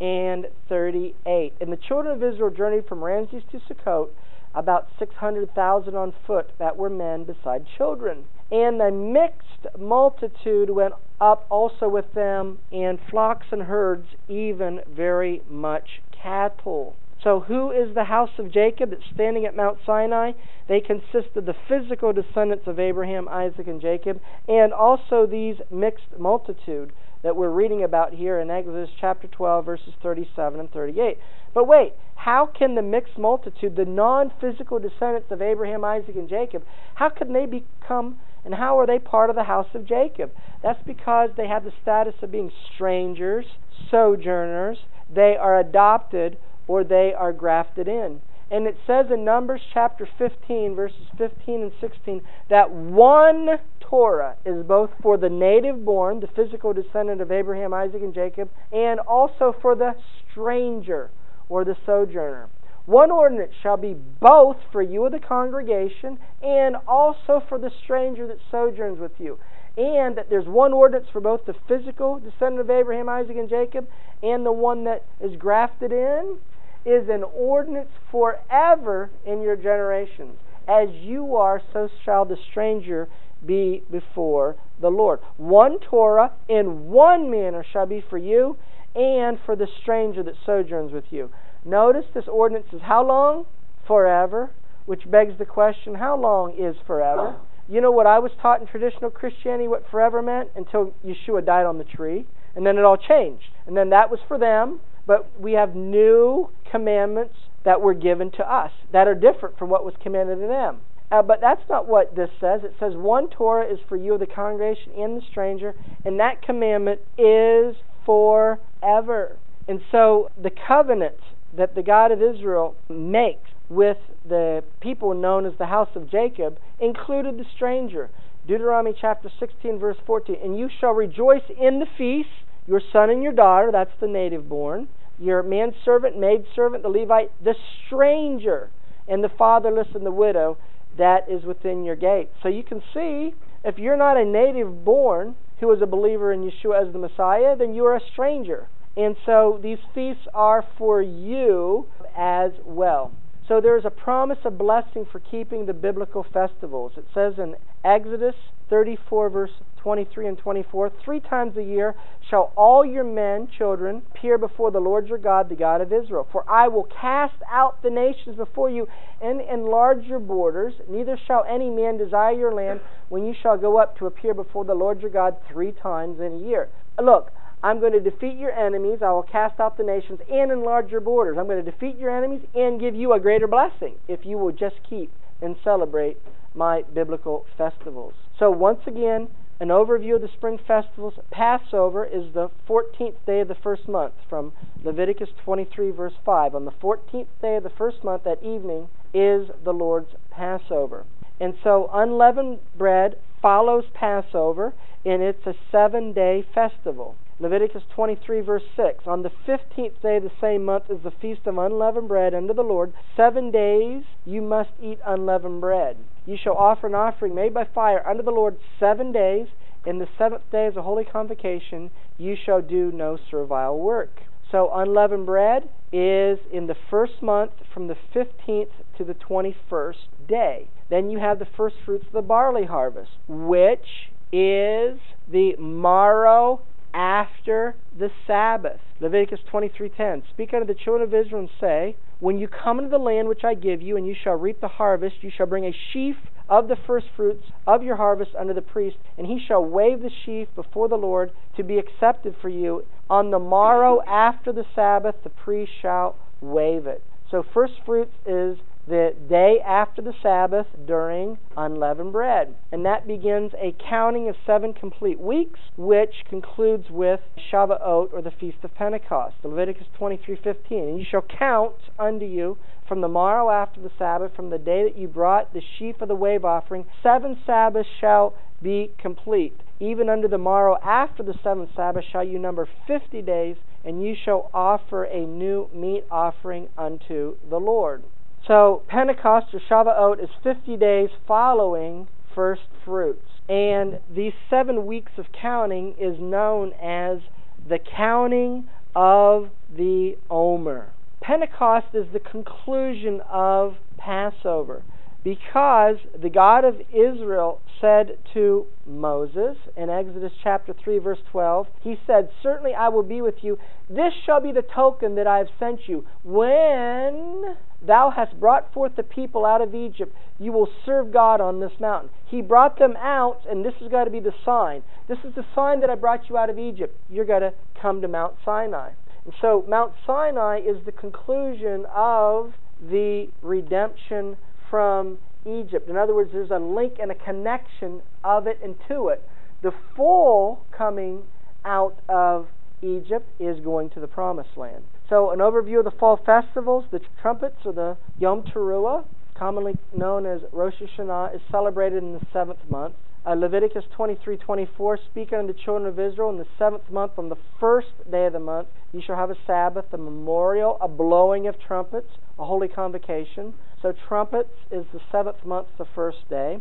[0.00, 1.52] and 38.
[1.60, 4.08] And the children of Israel journeyed from Ramses to Sukkot,
[4.54, 8.24] about 600,000 on foot that were men beside children.
[8.50, 15.42] And the mixed multitude went up also with them, and flocks and herds, even very
[15.48, 16.96] much cattle.
[17.22, 20.32] So, who is the house of Jacob that's standing at Mount Sinai?
[20.68, 26.18] They consist of the physical descendants of Abraham, Isaac, and Jacob, and also these mixed
[26.18, 26.92] multitude
[27.24, 31.18] that we're reading about here in Exodus chapter 12, verses 37 and 38.
[31.54, 36.28] But wait, how can the mixed multitude, the non physical descendants of Abraham, Isaac, and
[36.28, 36.62] Jacob,
[36.94, 40.30] how can they become and how are they part of the house of Jacob?
[40.62, 43.46] That's because they have the status of being strangers,
[43.90, 44.78] sojourners,
[45.12, 48.20] they are adopted, or they are grafted in.
[48.50, 52.20] And it says in Numbers chapter 15, verses 15 and 16,
[52.50, 53.58] that one
[53.94, 58.50] Torah is both for the native born, the physical descendant of Abraham, Isaac, and Jacob,
[58.72, 59.94] and also for the
[60.32, 61.12] stranger
[61.48, 62.48] or the sojourner.
[62.86, 68.26] One ordinance shall be both for you of the congregation and also for the stranger
[68.26, 69.38] that sojourns with you.
[69.76, 73.86] And that there's one ordinance for both the physical descendant of Abraham, Isaac, and Jacob
[74.24, 76.38] and the one that is grafted in
[76.84, 80.36] is an ordinance forever in your generations.
[80.66, 83.08] As you are, so shall the stranger
[83.46, 85.20] be before the Lord.
[85.36, 88.56] One Torah in one manner shall be for you
[88.94, 91.30] and for the stranger that sojourns with you.
[91.64, 93.46] Notice this ordinance is how long?
[93.86, 94.50] Forever.
[94.86, 97.36] Which begs the question how long is forever?
[97.68, 100.50] You know what I was taught in traditional Christianity what forever meant?
[100.54, 102.26] Until Yeshua died on the tree.
[102.54, 103.48] And then it all changed.
[103.66, 104.80] And then that was for them.
[105.06, 107.34] But we have new commandments
[107.64, 110.80] that were given to us that are different from what was commanded to them.
[111.10, 112.62] Uh, but that's not what this says.
[112.64, 115.74] It says one Torah is for you, the congregation, and the stranger,
[116.04, 119.36] and that commandment is forever.
[119.68, 121.16] And so the covenant
[121.56, 123.96] that the God of Israel makes with
[124.28, 128.10] the people known as the house of Jacob included the stranger.
[128.46, 130.36] Deuteronomy chapter 16, verse 14.
[130.42, 132.28] And you shall rejoice in the feast,
[132.66, 134.88] your son and your daughter, that's the native born,
[135.18, 137.54] your manservant, maidservant, the Levite, the
[137.86, 138.70] stranger,
[139.08, 140.58] and the fatherless and the widow
[140.98, 142.30] that is within your gate.
[142.42, 143.34] So you can see,
[143.64, 147.56] if you're not a native born who is a believer in Yeshua as the Messiah,
[147.56, 148.68] then you are a stranger.
[148.96, 151.86] And so these feasts are for you
[152.16, 153.12] as well.
[153.46, 156.92] So there is a promise of blessing for keeping the biblical festivals.
[156.96, 158.34] It says in Exodus
[158.70, 159.50] 34, verse
[159.82, 161.94] 23 and 24 Three times a year
[162.30, 166.26] shall all your men, children, appear before the Lord your God, the God of Israel.
[166.32, 168.88] For I will cast out the nations before you
[169.20, 170.72] and enlarge your borders.
[170.88, 172.80] Neither shall any man desire your land
[173.10, 176.32] when you shall go up to appear before the Lord your God three times in
[176.32, 176.70] a year.
[176.98, 177.30] Look,
[177.64, 178.98] I'm going to defeat your enemies.
[179.00, 181.38] I will cast out the nations and enlarge your borders.
[181.40, 184.52] I'm going to defeat your enemies and give you a greater blessing if you will
[184.52, 185.10] just keep
[185.40, 186.18] and celebrate
[186.54, 188.12] my biblical festivals.
[188.38, 189.28] So, once again,
[189.60, 191.14] an overview of the spring festivals.
[191.30, 194.52] Passover is the 14th day of the first month from
[194.82, 196.54] Leviticus 23, verse 5.
[196.54, 201.06] On the 14th day of the first month, that evening, is the Lord's Passover.
[201.40, 204.74] And so, unleavened bread follows Passover,
[205.06, 207.16] and it's a seven day festival.
[207.40, 209.06] Leviticus 23, verse 6.
[209.06, 212.54] On the fifteenth day of the same month is the feast of unleavened bread unto
[212.54, 212.92] the Lord.
[213.16, 215.96] Seven days you must eat unleavened bread.
[216.26, 219.48] You shall offer an offering made by fire unto the Lord seven days.
[219.84, 221.90] In the seventh day is a holy convocation.
[222.18, 224.22] You shall do no servile work.
[224.50, 230.68] So, unleavened bread is in the first month from the 15th to the 21st day.
[230.88, 236.62] Then you have the first fruits of the barley harvest, which is the morrow
[236.94, 238.80] after the Sabbath.
[239.00, 240.22] Leviticus 23:10.
[240.30, 243.44] Speak unto the children of Israel and say, When you come into the land which
[243.44, 246.16] I give you, and you shall reap the harvest, you shall bring a sheaf
[246.48, 250.48] of the firstfruits of your harvest unto the priest, and he shall wave the sheaf
[250.54, 252.84] before the Lord to be accepted for you.
[253.10, 257.02] On the morrow after the Sabbath, the priest shall wave it.
[257.30, 262.54] So firstfruits is the day after the Sabbath during unleavened bread.
[262.70, 267.20] And that begins a counting of seven complete weeks, which concludes with
[267.50, 269.36] Shavuot or the Feast of Pentecost.
[269.42, 270.88] Leviticus 23:15.
[270.88, 274.82] And you shall count unto you from the morrow after the Sabbath, from the day
[274.82, 279.58] that you brought the sheaf of the wave offering, seven Sabbaths shall be complete.
[279.80, 284.14] Even unto the morrow after the seventh Sabbath shall you number fifty days, and you
[284.14, 288.02] shall offer a new meat offering unto the Lord.
[288.46, 293.28] So Pentecost or Shavuot is 50 days following first fruits.
[293.48, 297.18] And these seven weeks of counting is known as
[297.66, 300.92] the counting of the Omer.
[301.22, 304.82] Pentecost is the conclusion of Passover
[305.24, 311.96] because the God of Israel said to Moses in Exodus chapter 3 verse 12 he
[312.06, 315.48] said certainly I will be with you this shall be the token that I have
[315.58, 317.56] sent you when
[317.86, 321.72] thou hast brought forth the people out of Egypt you will serve God on this
[321.78, 325.34] mountain he brought them out and this is got to be the sign this is
[325.34, 328.34] the sign that I brought you out of Egypt you're going to come to Mount
[328.44, 328.90] Sinai
[329.24, 334.36] and so Mount Sinai is the conclusion of the redemption
[334.70, 335.88] from Egypt.
[335.88, 339.22] In other words, there's a link and a connection of it and to it.
[339.62, 341.22] The full coming
[341.64, 342.48] out of
[342.82, 344.84] Egypt is going to the promised land.
[345.08, 350.24] So, an overview of the fall festivals the trumpets, or the Yom Teruah, commonly known
[350.24, 352.94] as Rosh Hashanah, is celebrated in the seventh month.
[353.26, 357.36] Uh, Leviticus 23:24, speaking unto the children of Israel in the seventh month, on the
[357.58, 361.58] first day of the month, you shall have a Sabbath, a memorial, a blowing of
[361.58, 363.54] trumpets, a holy convocation.
[363.82, 366.60] So trumpets is the seventh month, the first day,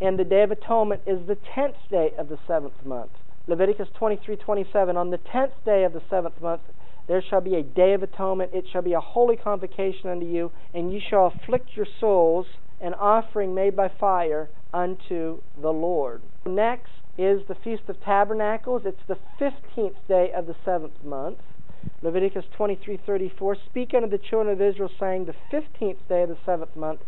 [0.00, 3.10] and the Day of Atonement is the tenth day of the seventh month.
[3.46, 6.62] Leviticus 23:27, on the tenth day of the seventh month,
[7.08, 8.50] there shall be a day of atonement.
[8.52, 12.46] It shall be a holy convocation unto you, and you shall afflict your souls,
[12.80, 16.22] an offering made by fire unto the Lord.
[16.46, 18.82] Next is the Feast of Tabernacles.
[18.84, 21.38] It's the 15th day of the seventh month.
[22.02, 26.74] Leviticus 23:34 Speak unto the children of Israel saying the 15th day of the seventh
[26.76, 27.00] month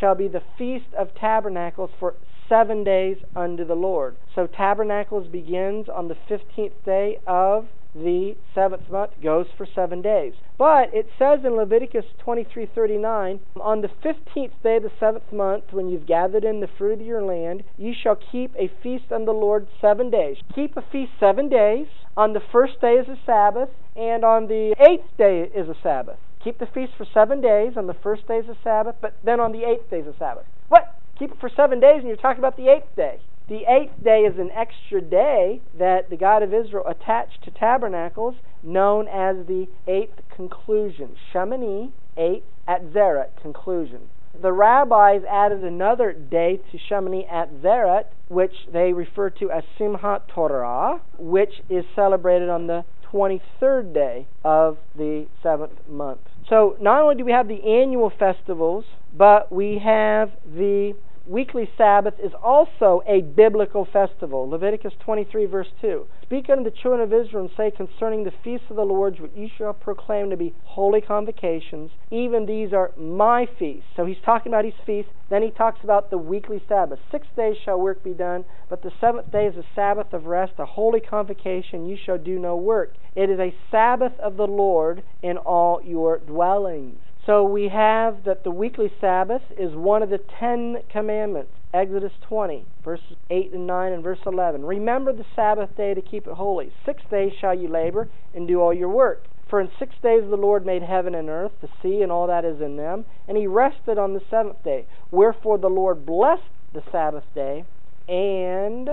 [0.00, 2.14] shall be the feast of tabernacles for
[2.48, 4.16] 7 days unto the Lord.
[4.34, 10.34] So tabernacles begins on the 15th day of the seventh month goes for seven days.
[10.58, 15.88] But it says in Leviticus 23:39, on the fifteenth day of the seventh month, when
[15.88, 19.32] you've gathered in the fruit of your land, you shall keep a feast unto the
[19.32, 20.36] Lord seven days.
[20.54, 21.86] Keep a feast seven days.
[22.16, 26.18] On the first day is a Sabbath, and on the eighth day is a Sabbath.
[26.42, 27.72] Keep the feast for seven days.
[27.76, 30.14] On the first day is a Sabbath, but then on the eighth day is a
[30.18, 30.44] Sabbath.
[30.68, 30.94] What?
[31.18, 33.20] Keep it for seven days, and you're talking about the eighth day.
[33.46, 38.36] The eighth day is an extra day that the God of Israel attached to tabernacles,
[38.62, 41.16] known as the eighth conclusion.
[41.32, 44.08] Shemini, eight, Atzeret, conclusion.
[44.40, 51.02] The rabbis added another day to Shemini Atzeret, which they refer to as Simhat Torah,
[51.18, 56.20] which is celebrated on the 23rd day of the seventh month.
[56.48, 58.86] So not only do we have the annual festivals,
[59.16, 60.94] but we have the
[61.26, 64.48] weekly Sabbath is also a biblical festival.
[64.48, 66.06] Leviticus 23, verse 2.
[66.22, 69.32] Speak unto the children of Israel and say concerning the feasts of the Lord, which
[69.34, 73.88] you shall proclaim to be holy convocations, even these are my feasts.
[73.96, 75.10] So he's talking about his feasts.
[75.30, 76.98] Then he talks about the weekly Sabbath.
[77.10, 80.52] Six days shall work be done, but the seventh day is a Sabbath of rest,
[80.58, 81.86] a holy convocation.
[81.86, 82.94] You shall do no work.
[83.14, 87.00] It is a Sabbath of the Lord in all your dwellings.
[87.26, 91.52] So we have that the weekly Sabbath is one of the Ten Commandments.
[91.72, 94.64] Exodus 20, verses 8 and 9 and verse 11.
[94.64, 96.70] Remember the Sabbath day to keep it holy.
[96.84, 99.24] Six days shall you labor and do all your work.
[99.48, 102.44] For in six days the Lord made heaven and earth, the sea and all that
[102.44, 104.86] is in them, and he rested on the seventh day.
[105.10, 107.64] Wherefore the Lord blessed the Sabbath day
[108.06, 108.88] and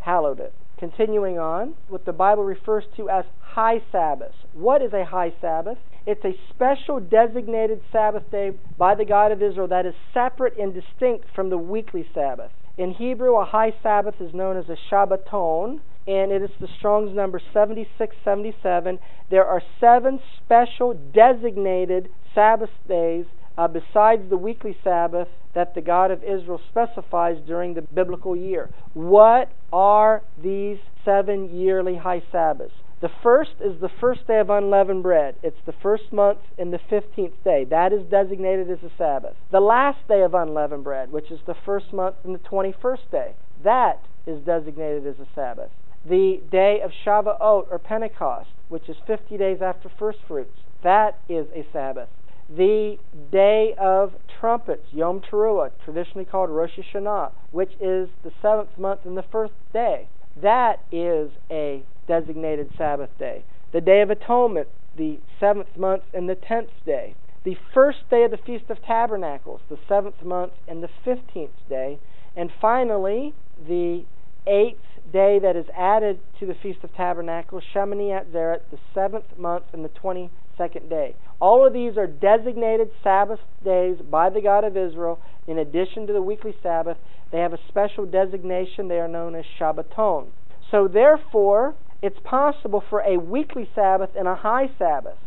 [0.00, 0.54] hallowed it.
[0.82, 4.32] Continuing on, what the Bible refers to as high Sabbath.
[4.52, 5.78] What is a high Sabbath?
[6.06, 10.74] It's a special designated Sabbath day by the God of Israel that is separate and
[10.74, 12.50] distinct from the weekly Sabbath.
[12.76, 15.78] In Hebrew, a high Sabbath is known as a Shabbaton,
[16.08, 18.98] and it is the Strong's number 7677.
[19.30, 23.26] There are seven special designated Sabbath days
[23.56, 28.70] uh, besides the weekly Sabbath that the God of Israel specifies during the biblical year.
[28.94, 32.74] What are these seven yearly high Sabbaths?
[33.02, 35.34] The first is the first day of unleavened bread.
[35.42, 37.64] It's the first month in the 15th day.
[37.68, 39.34] That is designated as a Sabbath.
[39.50, 43.34] The last day of unleavened bread, which is the first month in the 21st day,
[43.64, 45.70] that is designated as a Sabbath.
[46.08, 51.46] The day of Shavuot or Pentecost, which is 50 days after first fruits, that is
[51.54, 52.08] a Sabbath.
[52.48, 52.98] The
[53.30, 59.16] day of trumpets, Yom Teruah, traditionally called Rosh Hashanah, which is the seventh month and
[59.16, 60.08] the first day,
[60.40, 63.44] that is a designated Sabbath day.
[63.72, 67.14] The Day of Atonement, the seventh month and the tenth day.
[67.44, 71.98] The first day of the Feast of Tabernacles, the seventh month and the fifteenth day.
[72.36, 73.34] And finally,
[73.66, 74.04] the
[74.46, 74.78] eighth
[75.12, 79.84] day that is added to the Feast of Tabernacles, Shemini Atzeret, the seventh month and
[79.84, 81.16] the twenty second day.
[81.40, 85.20] All of these are designated Sabbath days by the God of Israel.
[85.46, 86.96] In addition to the weekly Sabbath,
[87.30, 88.88] they have a special designation.
[88.88, 90.28] They are known as Shabbaton.
[90.70, 95.18] So, therefore, it's possible for a weekly Sabbath and a high Sabbath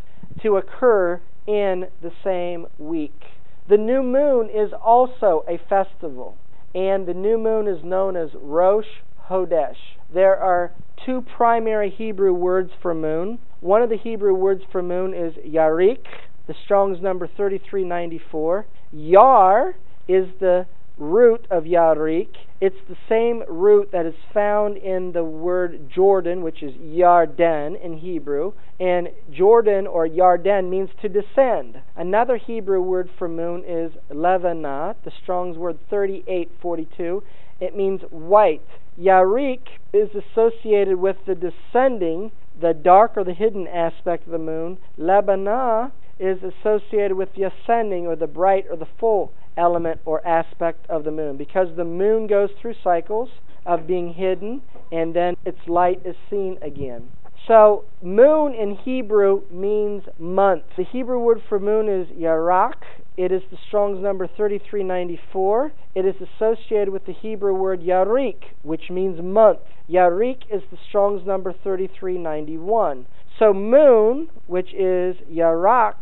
[0.41, 3.21] to occur in the same week.
[3.67, 6.37] The new moon is also a festival,
[6.73, 8.85] and the new moon is known as Rosh
[9.29, 9.77] Hodesh.
[10.13, 10.71] There are
[11.05, 13.39] two primary Hebrew words for moon.
[13.65, 16.05] One of the Hebrew words for moon is Yarik,
[16.45, 18.67] the Strong's number 3394.
[18.91, 19.73] Yar
[20.07, 20.67] is the
[20.99, 22.27] root of Yarik.
[22.61, 27.97] It's the same root that is found in the word Jordan, which is Yarden in
[27.97, 28.51] Hebrew.
[28.79, 31.81] And Jordan or Yarden means to descend.
[31.95, 37.23] Another Hebrew word for moon is Levanah, the Strong's word 3842.
[37.59, 38.61] It means white.
[39.01, 39.61] Yarik
[39.91, 44.77] is associated with the descending the dark or the hidden aspect of the moon.
[44.99, 50.85] Lebanah is associated with the ascending or the bright or the full element or aspect
[50.89, 53.29] of the moon because the moon goes through cycles
[53.65, 57.09] of being hidden and then its light is seen again.
[57.47, 60.63] So, moon in Hebrew means month.
[60.77, 62.73] The Hebrew word for moon is yarak.
[63.17, 65.71] It is the Strong's number 3394.
[65.93, 69.59] It is associated with the Hebrew word yarik, which means month.
[69.87, 73.05] Yarik is the Strong's number 3391.
[73.37, 75.97] So, moon, which is yarak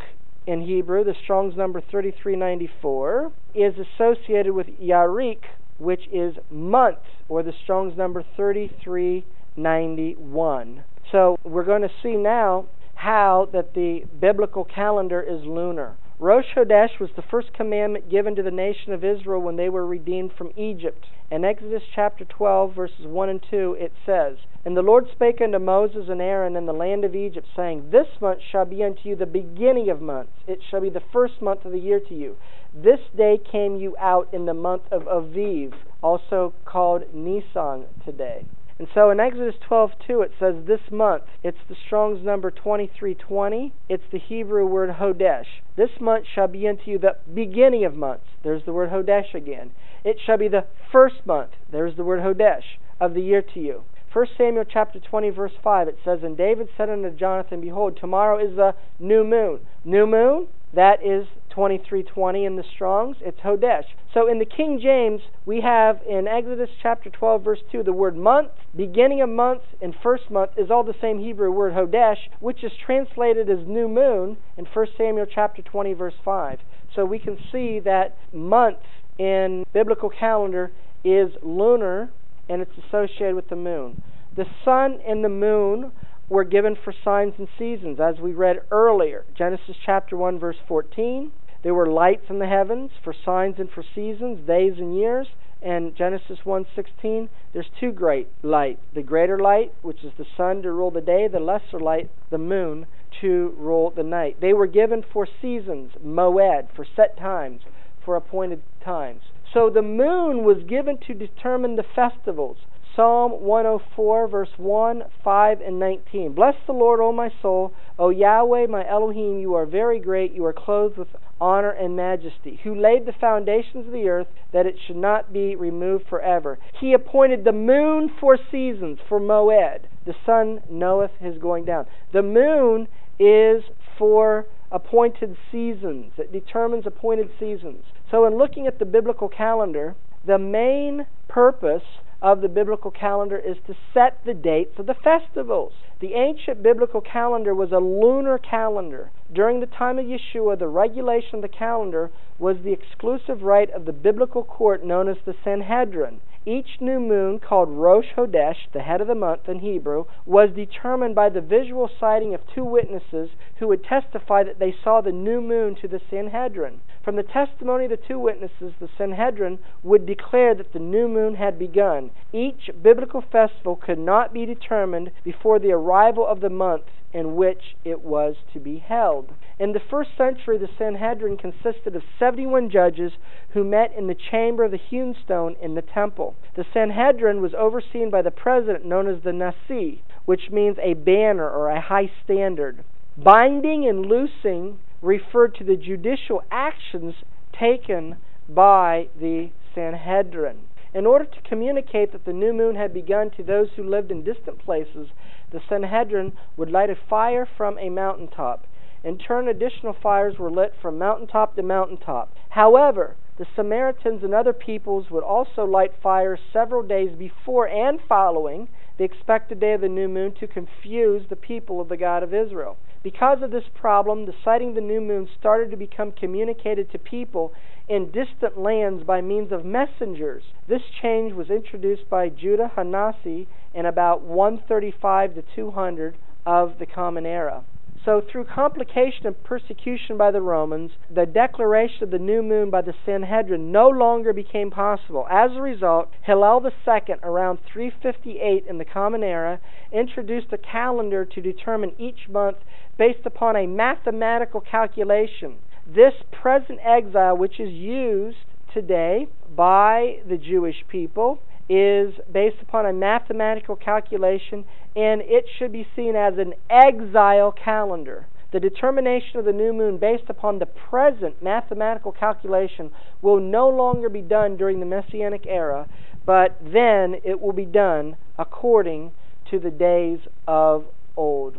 [0.47, 5.41] in Hebrew, the Strong's number 3394, is associated with yarik,
[5.77, 10.85] which is month, or the Strong's number 3391.
[11.11, 15.95] So we're going to see now how that the biblical calendar is lunar.
[16.19, 19.85] Rosh Hodesh was the first commandment given to the nation of Israel when they were
[19.85, 21.05] redeemed from Egypt.
[21.29, 25.59] In Exodus chapter 12, verses 1 and 2, it says, And the Lord spake unto
[25.59, 29.15] Moses and Aaron in the land of Egypt, saying, This month shall be unto you
[29.15, 30.31] the beginning of months.
[30.47, 32.37] It shall be the first month of the year to you.
[32.73, 38.45] This day came you out in the month of Aviv, also called Nisan today.
[38.79, 41.23] And so in Exodus 12:2 it says this month.
[41.43, 43.71] It's the Strong's number 2320.
[43.87, 45.61] It's the Hebrew word Hodesh.
[45.75, 48.25] This month shall be unto you the beginning of months.
[48.43, 49.71] There's the word Hodesh again.
[50.03, 51.51] It shall be the first month.
[51.71, 53.83] There's the word Hodesh of the year to you.
[54.11, 58.37] 1 Samuel chapter 20 verse 5 it says and David said unto Jonathan behold tomorrow
[58.37, 59.59] is the new moon.
[59.83, 63.17] New moon that is 2320 in the Strongs.
[63.21, 63.83] It's Hodesh.
[64.13, 68.17] So in the King James, we have in Exodus chapter 12, verse 2, the word
[68.17, 72.63] month, beginning of month, and first month is all the same Hebrew word Hodesh, which
[72.63, 76.59] is translated as new moon in 1 Samuel chapter 20, verse 5.
[76.95, 78.79] So we can see that month
[79.17, 80.71] in biblical calendar
[81.03, 82.11] is lunar
[82.49, 84.01] and it's associated with the moon.
[84.35, 85.91] The sun and the moon
[86.29, 89.25] were given for signs and seasons, as we read earlier.
[89.37, 91.31] Genesis chapter 1, verse 14.
[91.63, 95.27] There were lights in the heavens for signs and for seasons, days and years.
[95.61, 98.79] And Genesis 1:16, there's two great light.
[98.93, 102.37] The greater light, which is the sun to rule the day, the lesser light, the
[102.37, 102.85] moon,
[103.21, 104.41] to rule the night.
[104.41, 107.61] They were given for seasons, moed, for set times,
[108.03, 109.21] for appointed times.
[109.53, 112.57] So the moon was given to determine the festivals.
[112.95, 116.33] Psalm 104, verse 1, 5, and 19.
[116.33, 117.73] Bless the Lord, O my soul.
[117.97, 120.33] O Yahweh, my Elohim, you are very great.
[120.33, 121.07] You are clothed with
[121.41, 122.59] honor and majesty.
[122.63, 126.59] Who laid the foundations of the earth that it should not be removed forever.
[126.79, 129.85] He appointed the moon for seasons, for Moed.
[130.05, 131.87] The sun knoweth his going down.
[132.11, 132.87] The moon
[133.17, 133.63] is
[133.97, 137.83] for appointed seasons, it determines appointed seasons.
[138.09, 141.83] So, in looking at the biblical calendar, the main purpose
[142.23, 145.73] of the biblical calendar is to set the dates of the festivals.
[145.99, 149.11] The ancient biblical calendar was a lunar calendar.
[149.31, 153.83] During the time of Yeshua, the regulation of the calendar was the exclusive right of
[153.83, 156.21] the biblical court known as the Sanhedrin.
[156.45, 161.15] Each new moon, called Rosh Hodesh, the head of the month in Hebrew, was determined
[161.15, 163.29] by the visual sighting of two witnesses
[163.59, 166.81] who would testify that they saw the new moon to the Sanhedrin.
[167.03, 171.35] From the testimony of the two witnesses, the Sanhedrin would declare that the new moon
[171.35, 172.11] had begun.
[172.31, 177.75] Each biblical festival could not be determined before the arrival of the month in which
[177.85, 179.31] it was to be held.
[179.59, 183.13] In the first century, the Sanhedrin consisted of 71 judges
[183.49, 186.35] who met in the chamber of the hewn stone in the temple.
[186.55, 191.47] The Sanhedrin was overseen by the president known as the Nasi, which means a banner
[191.47, 192.83] or a high standard.
[193.15, 197.13] Binding and loosing referred to the judicial actions
[197.51, 198.17] taken
[198.49, 200.61] by the Sanhedrin.
[200.95, 204.23] In order to communicate that the new moon had begun to those who lived in
[204.23, 205.09] distant places,
[205.51, 208.65] the Sanhedrin would light a fire from a mountaintop.
[209.03, 212.33] In turn, additional fires were lit from mountaintop to mountaintop.
[212.49, 218.69] However, the Samaritans and other peoples would also light fires several days before and following
[218.97, 222.33] the expected day of the new moon to confuse the people of the God of
[222.33, 222.77] Israel.
[223.03, 226.97] Because of this problem, the sighting of the new moon started to become communicated to
[226.97, 227.53] people
[227.89, 230.43] in distant lands by means of messengers.
[230.69, 236.15] This change was introduced by Judah Hanasi in about 135 to 200
[236.45, 237.65] of the Common Era.
[238.05, 242.81] So, through complication and persecution by the Romans, the declaration of the new moon by
[242.81, 245.25] the Sanhedrin no longer became possible.
[245.29, 249.61] As a result, Hillel II, around 358 in the Common Era,
[249.93, 252.57] introduced a calendar to determine each month
[252.97, 255.55] based upon a mathematical calculation.
[255.87, 258.37] This present exile, which is used
[258.73, 261.39] today by the Jewish people,
[261.69, 264.65] is based upon a mathematical calculation,
[264.95, 268.27] and it should be seen as an exile calendar.
[268.51, 272.91] The determination of the new moon based upon the present mathematical calculation
[273.21, 275.87] will no longer be done during the Messianic era,
[276.25, 279.11] but then it will be done according
[279.49, 280.85] to the days of
[281.17, 281.57] old.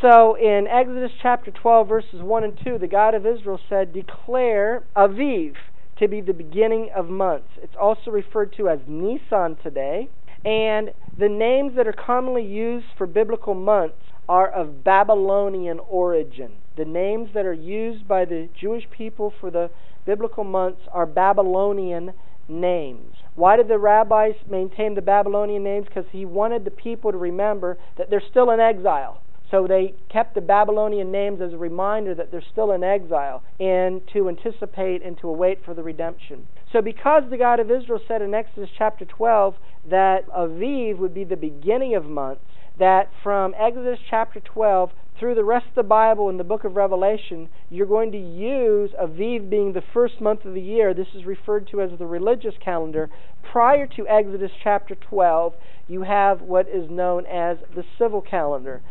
[0.00, 4.82] So in Exodus chapter 12, verses 1 and 2, the God of Israel said, Declare
[4.96, 5.54] Aviv
[5.98, 7.48] to be the beginning of months.
[7.62, 10.08] It's also referred to as Nisan today.
[10.44, 13.96] And the names that are commonly used for biblical months
[14.28, 16.52] are of Babylonian origin.
[16.76, 19.70] The names that are used by the Jewish people for the
[20.04, 22.12] biblical months are Babylonian
[22.48, 23.14] names.
[23.36, 25.86] Why did the rabbis maintain the Babylonian names?
[25.86, 29.22] Because he wanted the people to remember that they're still in exile.
[29.50, 34.00] So they kept the Babylonian names as a reminder that they're still in exile and
[34.12, 36.48] to anticipate and to await for the redemption.
[36.72, 39.54] So, because the God of Israel said in Exodus chapter 12
[39.90, 42.42] that Aviv would be the beginning of months,
[42.78, 46.74] that from Exodus chapter 12 through the rest of the Bible in the book of
[46.74, 50.92] Revelation, you're going to use Aviv being the first month of the year.
[50.92, 53.08] This is referred to as the religious calendar.
[53.52, 55.54] Prior to Exodus chapter 12,
[55.86, 58.82] you have what is known as the civil calendar.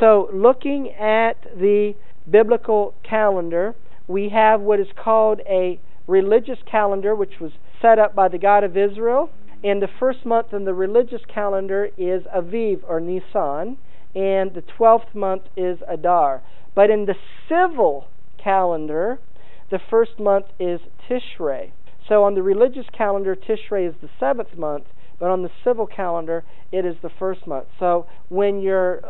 [0.00, 1.94] So, looking at the
[2.28, 3.74] biblical calendar,
[4.08, 8.64] we have what is called a religious calendar, which was set up by the God
[8.64, 9.30] of Israel.
[9.62, 13.76] And the first month in the religious calendar is Aviv or Nisan
[14.14, 16.42] and the 12th month is Adar.
[16.74, 17.14] But in the
[17.48, 18.08] civil
[18.42, 19.18] calendar,
[19.70, 21.70] the first month is Tishrei.
[22.08, 24.86] So on the religious calendar, Tishrei is the seventh month,
[25.18, 27.66] but on the civil calendar, it is the first month.
[27.78, 29.00] So when you're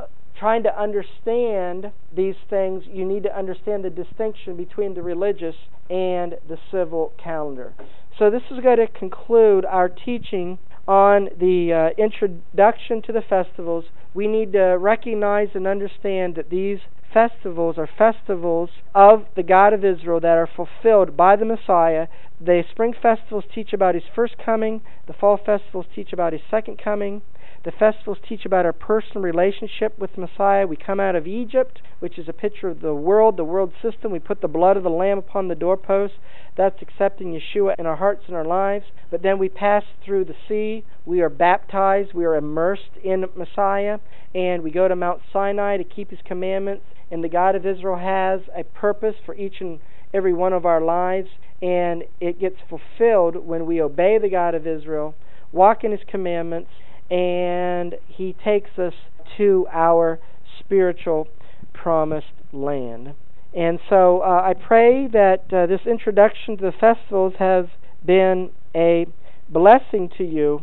[0.40, 5.54] trying to understand these things, you need to understand the distinction between the religious
[5.90, 7.74] and the civil calendar.
[8.18, 10.58] So this is going to conclude our teaching
[10.88, 13.84] on the uh, introduction to the festivals,
[14.14, 16.78] we need to recognize and understand that these
[17.12, 22.08] festivals are festivals of the God of Israel that are fulfilled by the Messiah.
[22.40, 26.80] The spring festivals teach about his first coming, the fall festivals teach about his second
[26.82, 27.22] coming,
[27.62, 30.66] the festivals teach about our personal relationship with Messiah.
[30.66, 34.12] We come out of Egypt, which is a picture of the world, the world system.
[34.12, 36.14] We put the blood of the Lamb upon the doorpost.
[36.56, 38.86] That's accepting Yeshua in our hearts and our lives.
[39.10, 40.84] But then we pass through the sea.
[41.04, 42.14] We are baptized.
[42.14, 43.98] We are immersed in Messiah.
[44.34, 46.84] And we go to Mount Sinai to keep His commandments.
[47.10, 49.80] And the God of Israel has a purpose for each and
[50.14, 51.28] every one of our lives.
[51.60, 55.14] And it gets fulfilled when we obey the God of Israel,
[55.52, 56.70] walk in His commandments,
[57.10, 58.94] and he takes us
[59.36, 60.20] to our
[60.60, 61.28] spiritual
[61.72, 63.14] promised land.
[63.54, 67.66] And so uh, I pray that uh, this introduction to the festivals has
[68.04, 69.06] been a
[69.48, 70.62] blessing to you.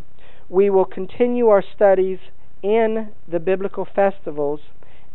[0.49, 2.19] We will continue our studies
[2.63, 4.61] in the biblical festivals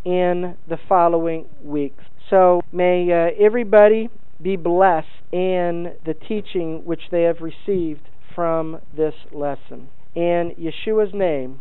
[0.04, 2.04] in the following weeks.
[2.28, 4.10] So may uh, everybody
[4.40, 8.02] be blessed in the teaching which they have received
[8.34, 9.88] from this lesson.
[10.14, 11.60] In Yeshua's name,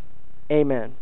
[0.51, 0.93] amen.